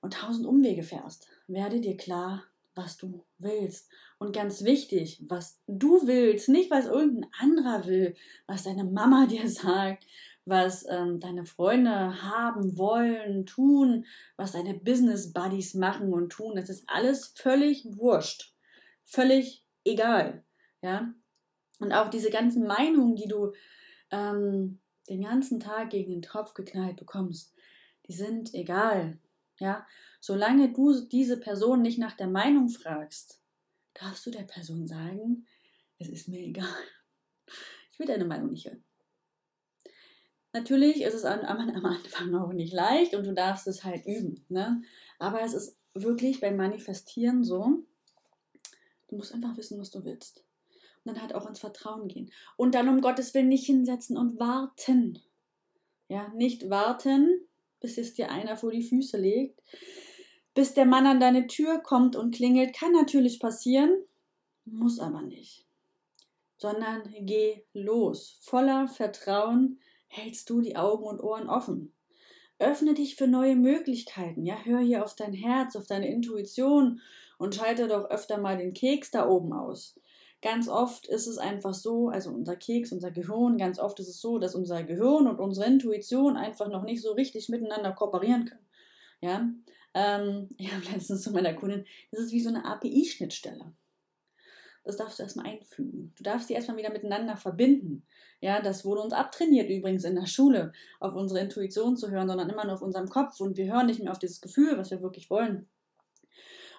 und 0.00 0.14
tausend 0.14 0.46
Umwege 0.46 0.82
fährst. 0.82 1.28
Werde 1.48 1.80
dir 1.80 1.96
klar, 1.96 2.44
was 2.74 2.96
du 2.96 3.24
willst. 3.38 3.90
Und 4.18 4.34
ganz 4.34 4.64
wichtig, 4.64 5.22
was 5.26 5.60
du 5.66 6.06
willst, 6.06 6.48
nicht 6.48 6.70
was 6.70 6.86
irgendein 6.86 7.30
anderer 7.38 7.86
will, 7.86 8.14
was 8.46 8.64
deine 8.64 8.84
Mama 8.84 9.26
dir 9.30 9.48
sagt, 9.48 10.06
was 10.46 10.84
ähm, 10.88 11.20
deine 11.20 11.46
Freunde 11.46 12.22
haben, 12.22 12.76
wollen, 12.76 13.46
tun, 13.46 14.04
was 14.36 14.52
deine 14.52 14.74
Business 14.74 15.32
Buddies 15.32 15.74
machen 15.74 16.12
und 16.12 16.30
tun. 16.30 16.54
Das 16.56 16.68
ist 16.68 16.84
alles 16.86 17.28
völlig 17.34 17.86
wurscht, 17.96 18.54
völlig 19.04 19.64
egal. 19.84 20.44
Ja? 20.82 21.14
Und 21.80 21.92
auch 21.92 22.10
diese 22.10 22.30
ganzen 22.30 22.66
Meinungen, 22.66 23.16
die 23.16 23.28
du 23.28 23.52
ähm, 24.10 24.80
den 25.08 25.22
ganzen 25.22 25.60
Tag 25.60 25.90
gegen 25.90 26.12
den 26.12 26.22
Tropf 26.22 26.54
geknallt 26.54 26.96
bekommst, 26.96 27.54
die 28.06 28.12
sind 28.12 28.52
egal. 28.54 29.18
Ja, 29.58 29.86
solange 30.20 30.72
du 30.72 31.00
diese 31.00 31.38
Person 31.38 31.82
nicht 31.82 31.98
nach 31.98 32.16
der 32.16 32.28
Meinung 32.28 32.68
fragst, 32.68 33.40
darfst 33.94 34.26
du 34.26 34.30
der 34.30 34.42
Person 34.42 34.86
sagen, 34.86 35.46
es 35.98 36.08
ist 36.08 36.28
mir 36.28 36.40
egal. 36.40 36.66
Ich 37.92 37.98
will 37.98 38.06
deine 38.06 38.24
Meinung 38.24 38.50
nicht 38.50 38.66
hören. 38.66 38.82
Natürlich 40.52 41.02
ist 41.02 41.14
es 41.14 41.24
am, 41.24 41.40
am 41.40 41.84
Anfang 41.84 42.34
auch 42.34 42.52
nicht 42.52 42.72
leicht 42.72 43.14
und 43.14 43.24
du 43.26 43.34
darfst 43.34 43.66
es 43.66 43.84
halt 43.84 44.06
üben. 44.06 44.44
Ne? 44.48 44.82
Aber 45.18 45.42
es 45.42 45.52
ist 45.52 45.78
wirklich 45.94 46.40
beim 46.40 46.56
Manifestieren 46.56 47.44
so, 47.44 47.84
du 49.08 49.16
musst 49.16 49.32
einfach 49.32 49.56
wissen, 49.56 49.80
was 49.80 49.90
du 49.90 50.04
willst. 50.04 50.44
Und 51.04 51.14
dann 51.14 51.22
halt 51.22 51.34
auch 51.34 51.46
ins 51.46 51.58
Vertrauen 51.58 52.08
gehen. 52.08 52.32
Und 52.56 52.74
dann 52.74 52.88
um 52.88 53.00
Gottes 53.00 53.34
Willen 53.34 53.48
nicht 53.48 53.66
hinsetzen 53.66 54.16
und 54.16 54.38
warten. 54.38 55.20
Ja, 56.08 56.28
nicht 56.34 56.70
warten, 56.70 57.46
bis 57.80 57.98
es 57.98 58.14
dir 58.14 58.30
einer 58.30 58.56
vor 58.56 58.70
die 58.70 58.82
Füße 58.82 59.16
legt. 59.16 59.60
Bis 60.54 60.74
der 60.74 60.86
Mann 60.86 61.06
an 61.06 61.20
deine 61.20 61.46
Tür 61.46 61.78
kommt 61.80 62.16
und 62.16 62.34
klingelt, 62.34 62.74
kann 62.74 62.92
natürlich 62.92 63.40
passieren, 63.40 63.90
muss 64.64 65.00
aber 65.00 65.22
nicht. 65.22 65.66
Sondern 66.56 67.02
geh 67.20 67.64
los. 67.72 68.38
Voller 68.42 68.88
Vertrauen 68.88 69.80
hältst 70.06 70.48
du 70.48 70.60
die 70.60 70.76
Augen 70.76 71.04
und 71.04 71.20
Ohren 71.20 71.48
offen. 71.48 71.92
Öffne 72.58 72.94
dich 72.94 73.16
für 73.16 73.26
neue 73.26 73.56
Möglichkeiten. 73.56 74.44
Ja, 74.46 74.56
hör 74.64 74.78
hier 74.78 75.04
auf 75.04 75.16
dein 75.16 75.32
Herz, 75.32 75.74
auf 75.74 75.86
deine 75.86 76.08
Intuition 76.08 77.00
und 77.36 77.54
schalte 77.54 77.88
doch 77.88 78.08
öfter 78.10 78.38
mal 78.38 78.56
den 78.56 78.72
Keks 78.72 79.10
da 79.10 79.28
oben 79.28 79.52
aus. 79.52 79.98
Ganz 80.44 80.68
oft 80.68 81.06
ist 81.06 81.26
es 81.26 81.38
einfach 81.38 81.72
so, 81.72 82.10
also 82.10 82.28
unser 82.30 82.54
Keks, 82.54 82.92
unser 82.92 83.10
Gehirn, 83.10 83.56
ganz 83.56 83.78
oft 83.78 83.98
ist 83.98 84.08
es 84.08 84.20
so, 84.20 84.38
dass 84.38 84.54
unser 84.54 84.84
Gehirn 84.84 85.26
und 85.26 85.40
unsere 85.40 85.66
Intuition 85.66 86.36
einfach 86.36 86.68
noch 86.68 86.82
nicht 86.82 87.00
so 87.00 87.12
richtig 87.12 87.48
miteinander 87.48 87.92
kooperieren 87.92 88.44
können. 88.44 88.66
Ja, 89.22 89.48
ähm, 89.94 90.50
ich 90.58 90.70
habe 90.70 90.84
letztens 90.92 91.22
zu 91.22 91.30
meiner 91.30 91.54
Kundin, 91.54 91.86
das 92.10 92.20
ist 92.20 92.32
wie 92.32 92.42
so 92.42 92.50
eine 92.50 92.66
API-Schnittstelle. 92.66 93.72
Das 94.84 94.98
darfst 94.98 95.18
du 95.18 95.22
erstmal 95.22 95.46
einfügen. 95.46 96.12
Du 96.18 96.22
darfst 96.22 96.50
die 96.50 96.52
erstmal 96.52 96.76
wieder 96.76 96.92
miteinander 96.92 97.38
verbinden. 97.38 98.04
Ja, 98.42 98.60
das 98.60 98.84
wurde 98.84 99.00
uns 99.00 99.14
abtrainiert 99.14 99.70
übrigens 99.70 100.04
in 100.04 100.14
der 100.14 100.26
Schule, 100.26 100.74
auf 101.00 101.14
unsere 101.14 101.40
Intuition 101.40 101.96
zu 101.96 102.10
hören, 102.10 102.28
sondern 102.28 102.50
immer 102.50 102.66
nur 102.66 102.74
auf 102.74 102.82
unserem 102.82 103.08
Kopf 103.08 103.40
und 103.40 103.56
wir 103.56 103.72
hören 103.72 103.86
nicht 103.86 104.02
mehr 104.02 104.12
auf 104.12 104.18
dieses 104.18 104.42
Gefühl, 104.42 104.76
was 104.76 104.90
wir 104.90 105.00
wirklich 105.00 105.30
wollen. 105.30 105.70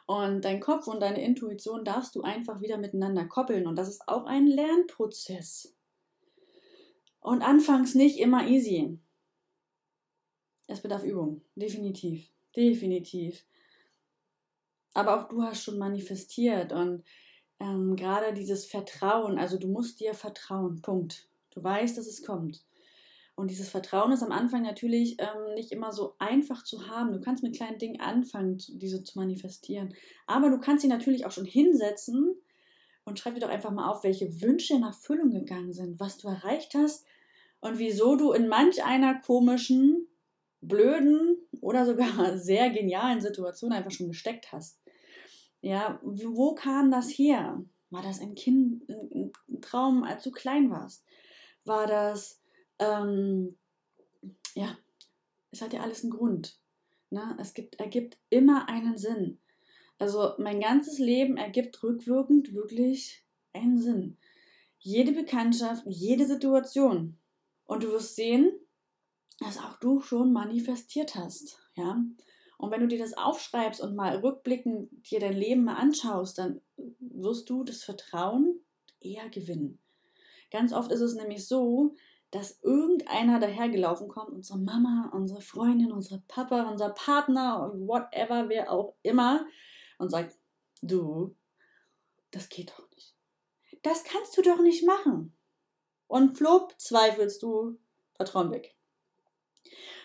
Und 0.06 0.46
dein 0.46 0.60
Kopf 0.60 0.88
und 0.88 1.00
deine 1.00 1.24
Intuition 1.24 1.84
darfst 1.84 2.16
du 2.16 2.22
einfach 2.22 2.62
wieder 2.62 2.78
miteinander 2.78 3.26
koppeln. 3.26 3.66
Und 3.66 3.76
das 3.76 3.88
ist 3.88 4.08
auch 4.08 4.26
ein 4.26 4.46
Lernprozess. 4.46 5.76
Und 7.20 7.42
anfangs 7.42 7.96
nicht 7.96 8.20
immer 8.20 8.48
easy. 8.48 9.00
Es 10.68 10.82
bedarf 10.82 11.04
Übung. 11.04 11.42
Definitiv. 11.56 12.30
Definitiv. 12.56 13.46
Aber 14.94 15.20
auch 15.20 15.28
du 15.28 15.42
hast 15.42 15.64
schon 15.64 15.78
manifestiert 15.78 16.72
und 16.72 17.04
ähm, 17.60 17.96
gerade 17.96 18.34
dieses 18.34 18.66
Vertrauen, 18.66 19.38
also 19.38 19.58
du 19.58 19.68
musst 19.68 20.00
dir 20.00 20.14
vertrauen, 20.14 20.82
Punkt. 20.82 21.28
Du 21.52 21.64
weißt, 21.64 21.98
dass 21.98 22.08
es 22.08 22.24
kommt. 22.24 22.64
Und 23.36 23.52
dieses 23.52 23.70
Vertrauen 23.70 24.14
ist 24.14 24.24
am 24.24 24.32
Anfang 24.32 24.62
natürlich 24.62 25.18
ähm, 25.20 25.54
nicht 25.56 25.72
immer 25.74 25.92
so 25.92 26.16
einfach 26.20 26.64
zu 26.64 26.88
haben. 26.88 27.12
Du 27.12 27.20
kannst 27.20 27.44
mit 27.44 27.56
kleinen 27.56 27.78
Dingen 27.78 28.00
anfangen, 28.00 28.58
diese 28.70 29.04
zu 29.04 29.20
manifestieren. 29.20 29.94
Aber 30.26 30.50
du 30.50 30.58
kannst 30.58 30.84
sie 30.84 30.88
natürlich 30.88 31.26
auch 31.26 31.32
schon 31.32 31.46
hinsetzen 31.46 32.34
und 33.04 33.20
schreib 33.20 33.36
dir 33.36 33.42
doch 33.42 33.50
einfach 33.50 33.72
mal 33.72 33.90
auf, 33.90 34.04
welche 34.04 34.42
Wünsche 34.42 34.74
in 34.74 34.84
Erfüllung 34.84 35.32
gegangen 35.32 35.74
sind, 35.74 36.00
was 36.00 36.18
du 36.18 36.30
erreicht 36.30 36.76
hast 36.76 37.06
und 37.60 37.78
wieso 37.78 38.16
du 38.16 38.32
in 38.32 38.48
manch 38.48 38.84
einer 38.86 39.20
komischen, 39.20 40.08
blöden 40.62 41.38
oder 41.62 41.86
sogar 41.86 42.38
sehr 42.38 42.70
genialen 42.70 43.20
Situation 43.20 43.74
einfach 43.74 43.92
schon 43.92 44.08
gesteckt 44.08 44.52
hast. 44.54 44.80
Ja, 45.62 46.00
wo 46.04 46.56
kam 46.56 46.90
das 46.90 47.10
her? 47.10 47.62
War 47.90 48.02
das 48.02 48.22
ein 48.22 48.36
Kind, 48.36 48.88
ein 48.90 49.32
Traum, 49.62 50.04
als 50.04 50.24
du 50.24 50.32
klein 50.32 50.70
warst? 50.70 51.04
War 51.66 51.88
das 51.88 52.42
ähm, 52.80 53.58
ja, 54.54 54.78
es 55.52 55.62
hat 55.62 55.74
ja 55.74 55.82
alles 55.82 56.04
einen 56.04 56.12
Grund. 56.12 56.60
Ne? 57.10 57.38
Es 57.40 57.54
gibt, 57.54 57.80
ergibt 57.80 58.18
immer 58.30 58.68
einen 58.68 58.98
Sinn. 58.98 59.40
Also 59.98 60.34
mein 60.38 60.60
ganzes 60.60 61.00
Leben 61.00 61.38
ergibt 61.38 61.82
rückwirkend 61.82 62.54
wirklich 62.54 63.24
einen 63.54 63.80
Sinn. 63.80 64.18
Jede 64.80 65.14
Bekanntschaft, 65.14 65.84
jede 65.88 66.26
Situation. 66.26 67.18
Und 67.66 67.84
du 67.84 67.92
wirst 67.92 68.16
sehen, 68.16 68.52
dass 69.40 69.58
auch 69.58 69.80
du 69.80 70.02
schon 70.02 70.34
manifestiert 70.34 71.16
hast. 71.16 71.58
Ja? 71.76 72.04
Und 72.58 72.72
wenn 72.72 72.82
du 72.82 72.88
dir 72.88 73.00
das 73.00 73.18
aufschreibst 73.18 73.82
und 73.82 73.96
mal 73.96 74.18
rückblickend 74.18 75.10
dir 75.10 75.20
dein 75.20 75.36
Leben 75.36 75.64
mal 75.64 75.76
anschaust, 75.76 76.38
dann 76.38 76.62
wirst 77.00 77.50
du 77.50 77.64
das 77.64 77.84
Vertrauen 77.84 78.60
eher 79.00 79.30
gewinnen. 79.30 79.80
Ganz 80.52 80.74
oft 80.74 80.92
ist 80.92 81.02
es 81.02 81.16
nämlich 81.16 81.48
so, 81.48 81.96
dass 82.32 82.62
irgendeiner 82.62 83.40
dahergelaufen 83.40 84.08
kommt, 84.08 84.32
unsere 84.32 84.60
Mama, 84.60 85.12
unsere 85.14 85.42
Freundin, 85.42 85.92
unser 85.92 86.22
Papa, 86.28 86.70
unser 86.70 86.90
Partner, 86.90 87.72
whatever, 87.76 88.50
wer 88.50 88.72
auch 88.72 88.96
immer, 89.04 89.46
und 89.98 90.10
sagt, 90.10 90.38
du, 90.82 91.36
das 92.32 92.50
geht 92.50 92.72
doch 92.72 92.90
nicht. 92.92 93.16
Das 93.84 94.04
kannst 94.04 94.38
du 94.38 94.42
doch 94.42 94.60
nicht 94.60 94.86
machen. 94.86 95.34
Und 96.08 96.38
flupp, 96.38 96.74
zweifelst 96.78 97.42
du, 97.44 97.78
Vertrauen 98.16 98.52
weg. 98.52 98.76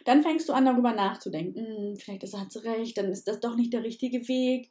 Dann 0.04 0.22
fängst 0.22 0.48
du 0.48 0.52
an, 0.52 0.64
darüber 0.64 0.92
nachzudenken. 0.92 1.66
Hm, 1.66 1.96
vielleicht 1.96 2.22
ist, 2.22 2.36
hat 2.36 2.52
sie 2.52 2.64
recht, 2.64 2.96
dann 2.98 3.10
ist 3.10 3.28
das 3.28 3.40
doch 3.40 3.56
nicht 3.56 3.72
der 3.72 3.84
richtige 3.84 4.26
Weg. 4.28 4.70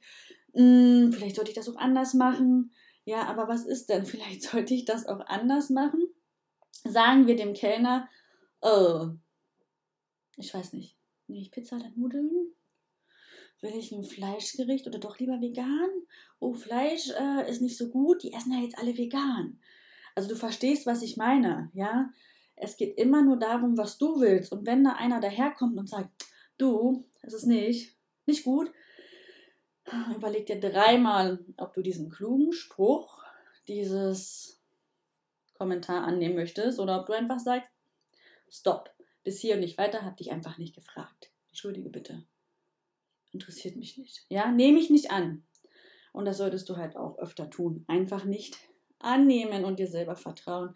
Hm, 0.54 1.12
vielleicht 1.14 1.36
sollte 1.36 1.52
ich 1.52 1.56
das 1.56 1.70
auch 1.70 1.78
anders 1.78 2.14
machen. 2.14 2.74
Ja, 3.06 3.24
aber 3.24 3.48
was 3.48 3.66
ist 3.66 3.90
denn? 3.90 4.06
Vielleicht 4.06 4.44
sollte 4.44 4.74
ich 4.74 4.86
das 4.86 5.08
auch 5.08 5.22
anders 5.26 5.70
machen? 5.70 6.08
Sagen 6.84 7.28
wir 7.28 7.36
dem 7.36 7.54
Kellner, 7.54 8.10
oh, 8.62 9.10
ich 10.38 10.54
weiß 10.54 10.74
nicht, 10.74 10.98
nehme 11.28 11.42
ich 11.42 11.52
Pizza 11.52 11.78
oder 11.78 11.90
Nudeln? 11.96 12.54
Will 13.62 13.76
ich 13.76 13.92
ein 13.92 14.04
Fleischgericht 14.04 14.88
oder 14.88 15.00
doch 15.00 15.20
lieber 15.20 15.42
vegan? 15.42 15.90
Oh, 16.40 16.54
Fleisch 16.54 17.10
äh, 17.10 17.50
ist 17.50 17.62
nicht 17.62 17.78
so 17.78 17.90
gut, 17.90 18.24
die 18.24 18.32
essen 18.32 18.54
ja 18.54 18.60
jetzt 18.60 18.78
alle 18.78 18.98
vegan. 18.98 19.60
Also 20.16 20.30
du 20.30 20.36
verstehst, 20.36 20.86
was 20.86 21.02
ich 21.02 21.18
meine, 21.18 21.70
ja? 21.74 22.10
Es 22.56 22.78
geht 22.78 22.98
immer 22.98 23.22
nur 23.22 23.38
darum, 23.38 23.78
was 23.78 23.98
du 23.98 24.20
willst. 24.20 24.52
Und 24.52 24.66
wenn 24.66 24.84
da 24.84 24.94
einer 24.94 25.22
daherkommt 25.22 25.78
und 25.78 25.88
sagt, 25.88 26.10
du, 26.58 27.06
es 27.22 27.34
ist 27.34 27.46
nicht, 27.46 27.96
nicht 28.26 28.44
gut, 28.44 28.72
überleg 30.16 30.46
dir 30.46 30.60
dreimal, 30.60 31.44
ob 31.58 31.74
du 31.74 31.82
diesen 31.82 32.10
klugen 32.10 32.52
Spruch, 32.54 33.24
dieses 33.68 34.59
Kommentar 35.60 36.06
annehmen 36.06 36.36
möchtest 36.36 36.80
oder 36.80 37.00
ob 37.00 37.06
du 37.06 37.14
einfach 37.14 37.40
sagst, 37.40 37.72
stopp, 38.50 38.90
bis 39.24 39.40
hier 39.40 39.56
und 39.56 39.60
nicht 39.60 39.78
weiter, 39.78 40.04
hab 40.04 40.18
dich 40.18 40.32
einfach 40.32 40.58
nicht 40.58 40.74
gefragt. 40.74 41.32
Entschuldige 41.50 41.90
bitte. 41.90 42.24
Interessiert 43.34 43.76
mich 43.76 43.98
nicht. 43.98 44.26
Ja, 44.30 44.52
nehme 44.52 44.80
ich 44.80 44.90
nicht 44.90 45.12
an. 45.12 45.44
Und 46.14 46.26
das 46.26 46.38
solltest 46.38 46.68
du 46.70 46.78
halt 46.78 46.96
auch 46.96 47.20
öfter 47.20 47.50
tun. 47.50 47.84
Einfach 47.88 48.24
nicht 48.24 48.58
annehmen 49.00 49.66
und 49.66 49.80
dir 49.80 49.88
selber 49.88 50.16
vertrauen. 50.16 50.76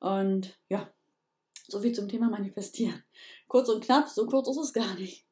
Und 0.00 0.58
ja, 0.68 0.90
so 1.68 1.80
viel 1.80 1.92
zum 1.92 2.08
Thema 2.08 2.28
Manifestieren. 2.30 3.04
Kurz 3.46 3.68
und 3.68 3.84
knapp, 3.84 4.08
so 4.08 4.26
kurz 4.26 4.48
ist 4.48 4.56
es 4.56 4.72
gar 4.72 4.94
nicht. 4.94 5.26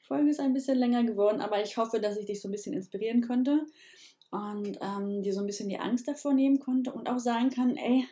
Die 0.00 0.06
Folge 0.06 0.30
ist 0.30 0.40
ein 0.40 0.52
bisschen 0.52 0.78
länger 0.78 1.02
geworden, 1.04 1.40
aber 1.40 1.62
ich 1.62 1.76
hoffe, 1.78 1.98
dass 1.98 2.18
ich 2.18 2.26
dich 2.26 2.40
so 2.40 2.48
ein 2.48 2.52
bisschen 2.52 2.74
inspirieren 2.74 3.26
konnte. 3.26 3.66
Und 4.32 4.78
ähm, 4.80 5.22
dir 5.22 5.34
so 5.34 5.40
ein 5.40 5.46
bisschen 5.46 5.68
die 5.68 5.78
Angst 5.78 6.08
davor 6.08 6.32
nehmen 6.32 6.58
konnte 6.58 6.90
und 6.92 7.08
auch 7.08 7.18
sagen 7.18 7.50
kann, 7.50 7.76
ey, 7.76 8.08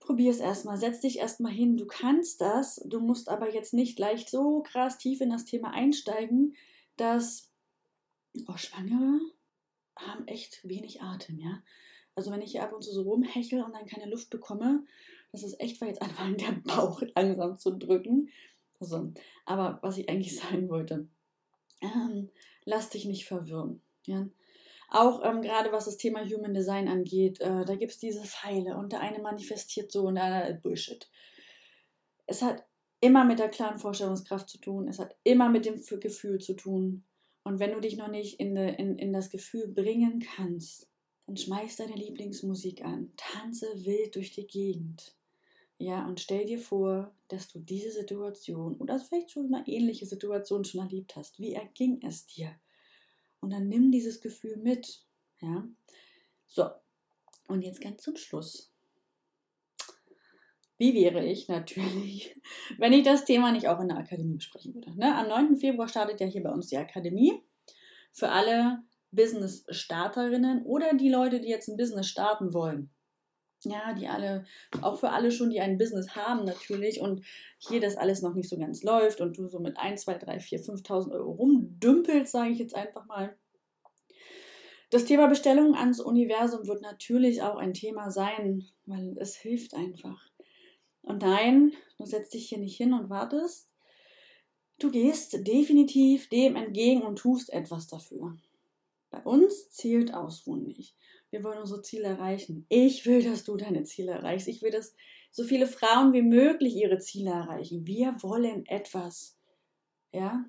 probier 0.00 0.30
es 0.30 0.40
erstmal, 0.40 0.78
setz 0.78 1.00
dich 1.00 1.18
erstmal 1.18 1.52
hin, 1.52 1.76
du 1.76 1.86
kannst 1.86 2.40
das, 2.40 2.76
du 2.86 3.00
musst 3.00 3.28
aber 3.28 3.52
jetzt 3.52 3.74
nicht 3.74 3.96
gleich 3.96 4.26
so 4.28 4.62
krass 4.62 4.96
tief 4.96 5.20
in 5.20 5.28
das 5.30 5.44
Thema 5.44 5.72
einsteigen, 5.72 6.56
dass 6.96 7.50
oh, 8.48 8.56
Schwangere 8.56 9.20
haben 9.96 10.26
echt 10.26 10.66
wenig 10.66 11.02
Atem, 11.02 11.38
ja. 11.38 11.62
Also 12.14 12.30
wenn 12.30 12.42
ich 12.42 12.52
hier 12.52 12.62
ab 12.62 12.72
und 12.72 12.82
zu 12.82 12.92
so 12.92 13.02
rumhechel 13.02 13.62
und 13.62 13.74
dann 13.74 13.86
keine 13.86 14.10
Luft 14.10 14.30
bekomme, 14.30 14.84
das 15.32 15.42
ist 15.42 15.60
echt, 15.60 15.80
weil 15.80 15.88
jetzt 15.88 16.00
anfangen, 16.00 16.38
der 16.38 16.52
Bauch 16.52 17.02
langsam 17.14 17.58
zu 17.58 17.76
drücken. 17.76 18.30
Also, 18.80 19.12
aber 19.44 19.80
was 19.82 19.98
ich 19.98 20.08
eigentlich 20.08 20.34
sagen 20.40 20.70
wollte, 20.70 21.08
ähm, 21.82 22.30
lass 22.64 22.88
dich 22.88 23.04
nicht 23.04 23.26
verwirren. 23.26 23.82
Ja? 24.06 24.28
Auch 24.94 25.24
ähm, 25.24 25.42
gerade 25.42 25.72
was 25.72 25.86
das 25.86 25.96
Thema 25.96 26.24
Human 26.24 26.54
Design 26.54 26.86
angeht, 26.86 27.40
äh, 27.40 27.64
da 27.64 27.74
gibt 27.74 27.90
es 27.90 27.98
diese 27.98 28.22
Pfeile 28.22 28.76
und 28.76 28.92
der 28.92 29.00
eine 29.00 29.18
manifestiert 29.18 29.90
so 29.90 30.06
und 30.06 30.14
der 30.14 30.22
andere 30.22 30.54
Bullshit. 30.54 31.10
Es 32.26 32.42
hat 32.42 32.64
immer 33.00 33.24
mit 33.24 33.40
der 33.40 33.48
klaren 33.48 33.80
Vorstellungskraft 33.80 34.48
zu 34.48 34.58
tun, 34.58 34.86
es 34.86 35.00
hat 35.00 35.16
immer 35.24 35.48
mit 35.48 35.66
dem 35.66 35.82
Gefühl 35.98 36.38
zu 36.38 36.54
tun. 36.54 37.02
Und 37.42 37.58
wenn 37.58 37.72
du 37.72 37.80
dich 37.80 37.96
noch 37.96 38.06
nicht 38.06 38.38
in, 38.38 38.54
de, 38.54 38.72
in, 38.76 38.96
in 38.96 39.12
das 39.12 39.30
Gefühl 39.30 39.66
bringen 39.66 40.20
kannst, 40.36 40.88
dann 41.26 41.36
schmeiß 41.36 41.74
deine 41.74 41.96
Lieblingsmusik 41.96 42.84
an, 42.84 43.10
tanze 43.16 43.66
wild 43.84 44.14
durch 44.14 44.30
die 44.30 44.46
Gegend. 44.46 45.16
Ja, 45.76 46.06
und 46.06 46.20
stell 46.20 46.44
dir 46.44 46.60
vor, 46.60 47.12
dass 47.26 47.48
du 47.48 47.58
diese 47.58 47.90
Situation 47.90 48.76
oder 48.76 49.00
vielleicht 49.00 49.32
schon 49.32 49.50
mal 49.50 49.64
ähnliche 49.66 50.06
Situationen 50.06 50.64
schon 50.64 50.82
erlebt 50.82 51.16
hast. 51.16 51.40
Wie 51.40 51.52
erging 51.52 52.00
es 52.06 52.26
dir? 52.26 52.54
Und 53.44 53.50
dann 53.50 53.68
nimm 53.68 53.92
dieses 53.92 54.22
Gefühl 54.22 54.56
mit. 54.56 55.04
Ja, 55.40 55.68
so. 56.46 56.70
Und 57.46 57.60
jetzt 57.60 57.82
ganz 57.82 58.02
zum 58.02 58.16
Schluss. 58.16 58.72
Wie 60.78 60.94
wäre 60.94 61.22
ich 61.24 61.46
natürlich, 61.48 62.40
wenn 62.78 62.94
ich 62.94 63.04
das 63.04 63.26
Thema 63.26 63.52
nicht 63.52 63.68
auch 63.68 63.80
in 63.80 63.88
der 63.88 63.98
Akademie 63.98 64.36
besprechen 64.36 64.74
würde? 64.74 64.98
Ne? 64.98 65.14
Am 65.14 65.28
9. 65.28 65.58
Februar 65.58 65.88
startet 65.88 66.20
ja 66.20 66.26
hier 66.26 66.42
bei 66.42 66.50
uns 66.50 66.68
die 66.68 66.78
Akademie 66.78 67.42
für 68.12 68.30
alle 68.30 68.82
Business-Starterinnen 69.12 70.64
oder 70.64 70.94
die 70.94 71.10
Leute, 71.10 71.40
die 71.40 71.48
jetzt 71.48 71.68
ein 71.68 71.76
Business 71.76 72.08
starten 72.08 72.54
wollen 72.54 72.90
ja, 73.64 73.94
die 73.94 74.08
alle, 74.08 74.44
auch 74.82 74.98
für 74.98 75.10
alle 75.10 75.30
schon, 75.30 75.50
die 75.50 75.60
ein 75.60 75.78
Business 75.78 76.14
haben 76.14 76.44
natürlich 76.44 77.00
und 77.00 77.24
hier 77.58 77.80
das 77.80 77.96
alles 77.96 78.22
noch 78.22 78.34
nicht 78.34 78.48
so 78.48 78.58
ganz 78.58 78.82
läuft 78.82 79.20
und 79.20 79.36
du 79.36 79.48
so 79.48 79.60
mit 79.60 79.78
1, 79.78 80.02
2, 80.02 80.18
3, 80.18 80.40
4, 80.40 80.60
5.000 80.60 81.12
Euro 81.12 81.32
rumdümpelst, 81.32 82.32
sage 82.32 82.50
ich 82.50 82.58
jetzt 82.58 82.74
einfach 82.74 83.06
mal. 83.06 83.36
Das 84.90 85.06
Thema 85.06 85.26
Bestellung 85.26 85.74
ans 85.74 86.00
Universum 86.00 86.66
wird 86.66 86.82
natürlich 86.82 87.42
auch 87.42 87.56
ein 87.56 87.74
Thema 87.74 88.10
sein, 88.10 88.68
weil 88.86 89.16
es 89.18 89.34
hilft 89.36 89.74
einfach. 89.74 90.22
Und 91.02 91.22
nein, 91.22 91.72
du 91.98 92.06
setzt 92.06 92.34
dich 92.34 92.48
hier 92.48 92.58
nicht 92.58 92.76
hin 92.76 92.92
und 92.92 93.10
wartest. 93.10 93.68
Du 94.78 94.90
gehst 94.90 95.46
definitiv 95.46 96.28
dem 96.28 96.56
entgegen 96.56 97.02
und 97.02 97.16
tust 97.16 97.52
etwas 97.52 97.86
dafür. 97.86 98.36
Bei 99.10 99.22
uns 99.22 99.70
zählt 99.70 100.12
Ausruhen 100.14 100.64
nicht. 100.64 100.96
Wir 101.34 101.42
wollen 101.42 101.58
unsere 101.58 101.82
Ziele 101.82 102.04
erreichen. 102.04 102.64
Ich 102.68 103.06
will, 103.06 103.20
dass 103.20 103.42
du 103.42 103.56
deine 103.56 103.82
Ziele 103.82 104.12
erreichst. 104.12 104.46
Ich 104.46 104.62
will, 104.62 104.70
dass 104.70 104.94
so 105.32 105.42
viele 105.42 105.66
Frauen 105.66 106.12
wie 106.12 106.22
möglich 106.22 106.76
ihre 106.76 106.98
Ziele 106.98 107.30
erreichen. 107.30 107.88
Wir 107.88 108.14
wollen 108.22 108.64
etwas. 108.66 109.36
Ja? 110.12 110.44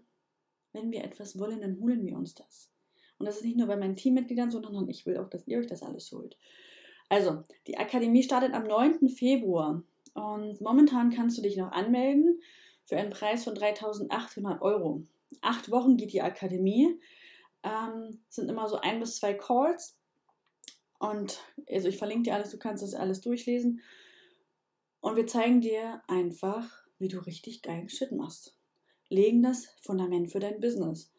Wenn 0.73 0.91
wir 0.91 1.03
etwas 1.03 1.39
wollen, 1.39 1.61
dann 1.61 1.79
holen 1.79 2.05
wir 2.05 2.15
uns 2.15 2.35
das. 2.35 2.69
Und 3.17 3.25
das 3.25 3.37
ist 3.37 3.45
nicht 3.45 3.57
nur 3.57 3.65
bei 3.65 3.77
meinen 3.77 3.95
Teammitgliedern, 3.95 4.51
sondern 4.51 4.87
ich 4.87 5.07
will 5.07 5.17
auch, 5.17 5.27
dass 5.27 5.47
ihr 5.47 5.57
euch 5.57 5.65
das 5.65 5.81
alles 5.81 6.11
holt. 6.11 6.37
Also, 7.09 7.41
die 7.65 7.79
Akademie 7.79 8.21
startet 8.21 8.53
am 8.53 8.67
9. 8.67 9.09
Februar. 9.09 9.81
Und 10.13 10.61
momentan 10.61 11.09
kannst 11.09 11.39
du 11.39 11.41
dich 11.41 11.57
noch 11.57 11.71
anmelden 11.71 12.39
für 12.83 12.97
einen 12.97 13.09
Preis 13.09 13.43
von 13.43 13.55
3800 13.55 14.61
Euro. 14.61 15.01
Acht 15.41 15.71
Wochen 15.71 15.97
geht 15.97 16.13
die 16.13 16.21
Akademie. 16.21 16.99
Ähm, 17.63 18.19
sind 18.29 18.51
immer 18.51 18.69
so 18.69 18.75
ein 18.75 18.99
bis 18.99 19.15
zwei 19.15 19.33
Calls 19.33 19.97
und 20.99 21.39
also 21.69 21.87
ich 21.87 21.97
verlinke 21.97 22.23
dir 22.23 22.35
alles, 22.35 22.51
du 22.51 22.57
kannst 22.57 22.83
das 22.83 22.93
alles 22.93 23.21
durchlesen. 23.21 23.81
Und 25.01 25.15
wir 25.15 25.27
zeigen 25.27 25.61
dir 25.61 26.01
einfach, 26.07 26.69
wie 26.97 27.07
du 27.07 27.19
richtig 27.19 27.61
geilen 27.61 27.89
Shit 27.89 28.11
machst. 28.11 28.57
Legen 29.09 29.43
das 29.43 29.67
Fundament 29.81 30.31
für 30.31 30.39
dein 30.39 30.59
Business. 30.59 31.11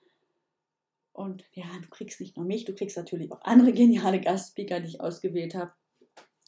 Und 1.13 1.45
ja, 1.53 1.65
du 1.81 1.89
kriegst 1.89 2.21
nicht 2.21 2.37
nur 2.37 2.45
mich, 2.45 2.65
du 2.65 2.75
kriegst 2.75 2.97
natürlich 2.97 3.33
auch 3.33 3.41
andere 3.43 3.73
geniale 3.73 4.21
Gastspeaker, 4.21 4.81
die 4.81 4.89
ich 4.89 5.01
ausgewählt 5.01 5.55
habe. 5.55 5.73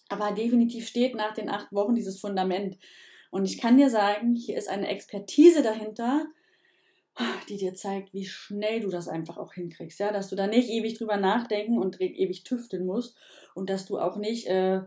Aber 0.08 0.32
definitiv 0.32 0.88
steht 0.88 1.14
nach 1.14 1.34
den 1.34 1.48
acht 1.48 1.72
Wochen 1.72 1.94
dieses 1.94 2.18
Fundament. 2.18 2.78
Und 3.30 3.44
ich 3.44 3.58
kann 3.58 3.76
dir 3.76 3.90
sagen, 3.90 4.34
hier 4.34 4.56
ist 4.56 4.68
eine 4.68 4.88
Expertise 4.88 5.62
dahinter, 5.62 6.26
die 7.48 7.56
dir 7.56 7.74
zeigt, 7.74 8.12
wie 8.12 8.24
schnell 8.24 8.80
du 8.80 8.90
das 8.90 9.08
einfach 9.08 9.38
auch 9.38 9.54
hinkriegst. 9.54 10.00
Ja, 10.00 10.12
dass 10.12 10.28
du 10.28 10.36
da 10.36 10.46
nicht 10.46 10.68
ewig 10.68 10.98
drüber 10.98 11.16
nachdenken 11.16 11.78
und 11.78 12.00
ewig 12.00 12.44
tüfteln 12.44 12.86
musst 12.86 13.16
und 13.54 13.70
dass 13.70 13.86
du 13.86 13.98
auch 13.98 14.16
nicht 14.16 14.46
äh, 14.46 14.82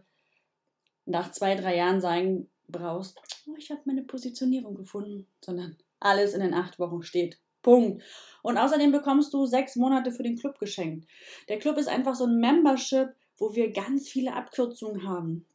nach 1.05 1.31
zwei, 1.31 1.55
drei 1.55 1.75
Jahren 1.75 2.01
sagen 2.01 2.49
brauchst, 2.67 3.17
oh, 3.47 3.55
ich 3.57 3.71
habe 3.71 3.81
meine 3.85 4.03
Positionierung 4.03 4.75
gefunden, 4.75 5.27
sondern 5.43 5.77
alles 5.99 6.33
in 6.33 6.41
den 6.41 6.53
acht 6.53 6.79
Wochen 6.79 7.03
steht. 7.03 7.39
Punkt. 7.61 8.01
Und 8.41 8.57
außerdem 8.57 8.91
bekommst 8.91 9.33
du 9.33 9.45
sechs 9.45 9.75
Monate 9.75 10.11
für 10.11 10.23
den 10.23 10.37
Club 10.37 10.57
geschenkt. 10.59 11.07
Der 11.47 11.59
Club 11.59 11.77
ist 11.77 11.87
einfach 11.87 12.15
so 12.15 12.25
ein 12.25 12.39
Membership, 12.39 13.09
wo 13.37 13.55
wir 13.55 13.71
ganz 13.71 14.09
viele 14.09 14.33
Abkürzungen 14.33 15.07
haben. 15.07 15.45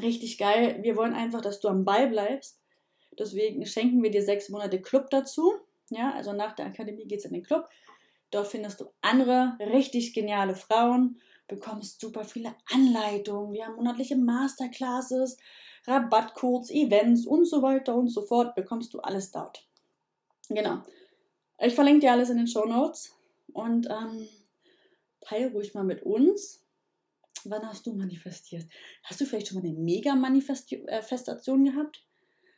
Richtig 0.00 0.38
geil. 0.38 0.78
Wir 0.82 0.96
wollen 0.96 1.14
einfach, 1.14 1.40
dass 1.40 1.60
du 1.60 1.68
am 1.68 1.84
Ball 1.84 2.08
bleibst. 2.08 2.60
Deswegen 3.18 3.66
schenken 3.66 4.02
wir 4.02 4.10
dir 4.10 4.22
sechs 4.22 4.48
Monate 4.48 4.80
Club 4.80 5.10
dazu. 5.10 5.54
Ja, 5.90 6.12
also 6.14 6.32
nach 6.32 6.54
der 6.54 6.66
Akademie 6.66 7.06
geht 7.06 7.18
es 7.18 7.24
in 7.26 7.32
den 7.32 7.42
Club. 7.42 7.68
Dort 8.30 8.46
findest 8.46 8.80
du 8.80 8.86
andere 9.00 9.56
richtig 9.58 10.14
geniale 10.14 10.54
Frauen, 10.54 11.20
bekommst 11.48 12.00
super 12.00 12.24
viele 12.24 12.54
Anleitungen. 12.72 13.52
Wir 13.52 13.66
haben 13.66 13.74
monatliche 13.74 14.16
Masterclasses, 14.16 15.36
Rabattcodes, 15.86 16.70
Events 16.70 17.26
und 17.26 17.44
so 17.44 17.62
weiter 17.62 17.94
und 17.96 18.08
so 18.08 18.22
fort. 18.22 18.54
Bekommst 18.54 18.94
du 18.94 19.00
alles 19.00 19.32
dort. 19.32 19.66
Genau. 20.48 20.82
Ich 21.58 21.74
verlinke 21.74 22.00
dir 22.00 22.12
alles 22.12 22.30
in 22.30 22.38
den 22.38 22.46
Show 22.46 22.64
Notes 22.64 23.16
und 23.52 23.88
ähm, 23.90 24.28
teile 25.20 25.50
ruhig 25.50 25.74
mal 25.74 25.84
mit 25.84 26.02
uns. 26.02 26.64
Wann 27.44 27.66
hast 27.66 27.86
du 27.86 27.94
manifestiert? 27.94 28.66
Hast 29.02 29.20
du 29.20 29.24
vielleicht 29.24 29.48
schon 29.48 29.60
mal 29.60 29.66
eine 29.66 29.76
Mega-Manifestation 29.76 31.66
äh, 31.66 31.70
gehabt? 31.70 32.04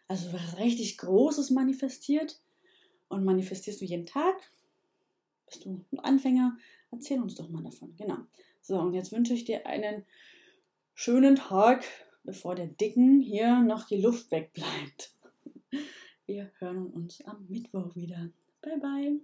Also 0.09 0.33
was 0.33 0.59
richtig 0.59 0.99
Großes 0.99 1.51
manifestiert? 1.51 2.41
Und 3.13 3.25
manifestierst 3.25 3.81
du 3.81 3.85
jeden 3.85 4.07
Tag? 4.07 4.35
Bist 5.47 5.65
du 5.65 5.85
ein 5.93 5.99
Anfänger? 6.01 6.57
Erzähl 6.91 7.21
uns 7.21 7.35
doch 7.35 7.49
mal 7.49 7.63
davon. 7.63 7.95
Genau. 7.97 8.19
So, 8.61 8.79
und 8.79 8.95
jetzt 8.95 9.13
wünsche 9.13 9.35
ich 9.35 9.45
dir 9.45 9.67
einen 9.67 10.05
schönen 10.95 11.37
Tag, 11.37 11.85
bevor 12.25 12.55
der 12.55 12.67
Dicken 12.67 13.21
hier 13.21 13.61
noch 13.61 13.87
die 13.87 14.01
Luft 14.01 14.31
wegbleibt. 14.31 15.15
Wir 16.27 16.51
hören 16.59 16.87
uns 16.87 17.21
am 17.27 17.47
Mittwoch 17.49 17.95
wieder. 17.95 18.31
Bye, 18.63 18.79
bye. 18.79 19.21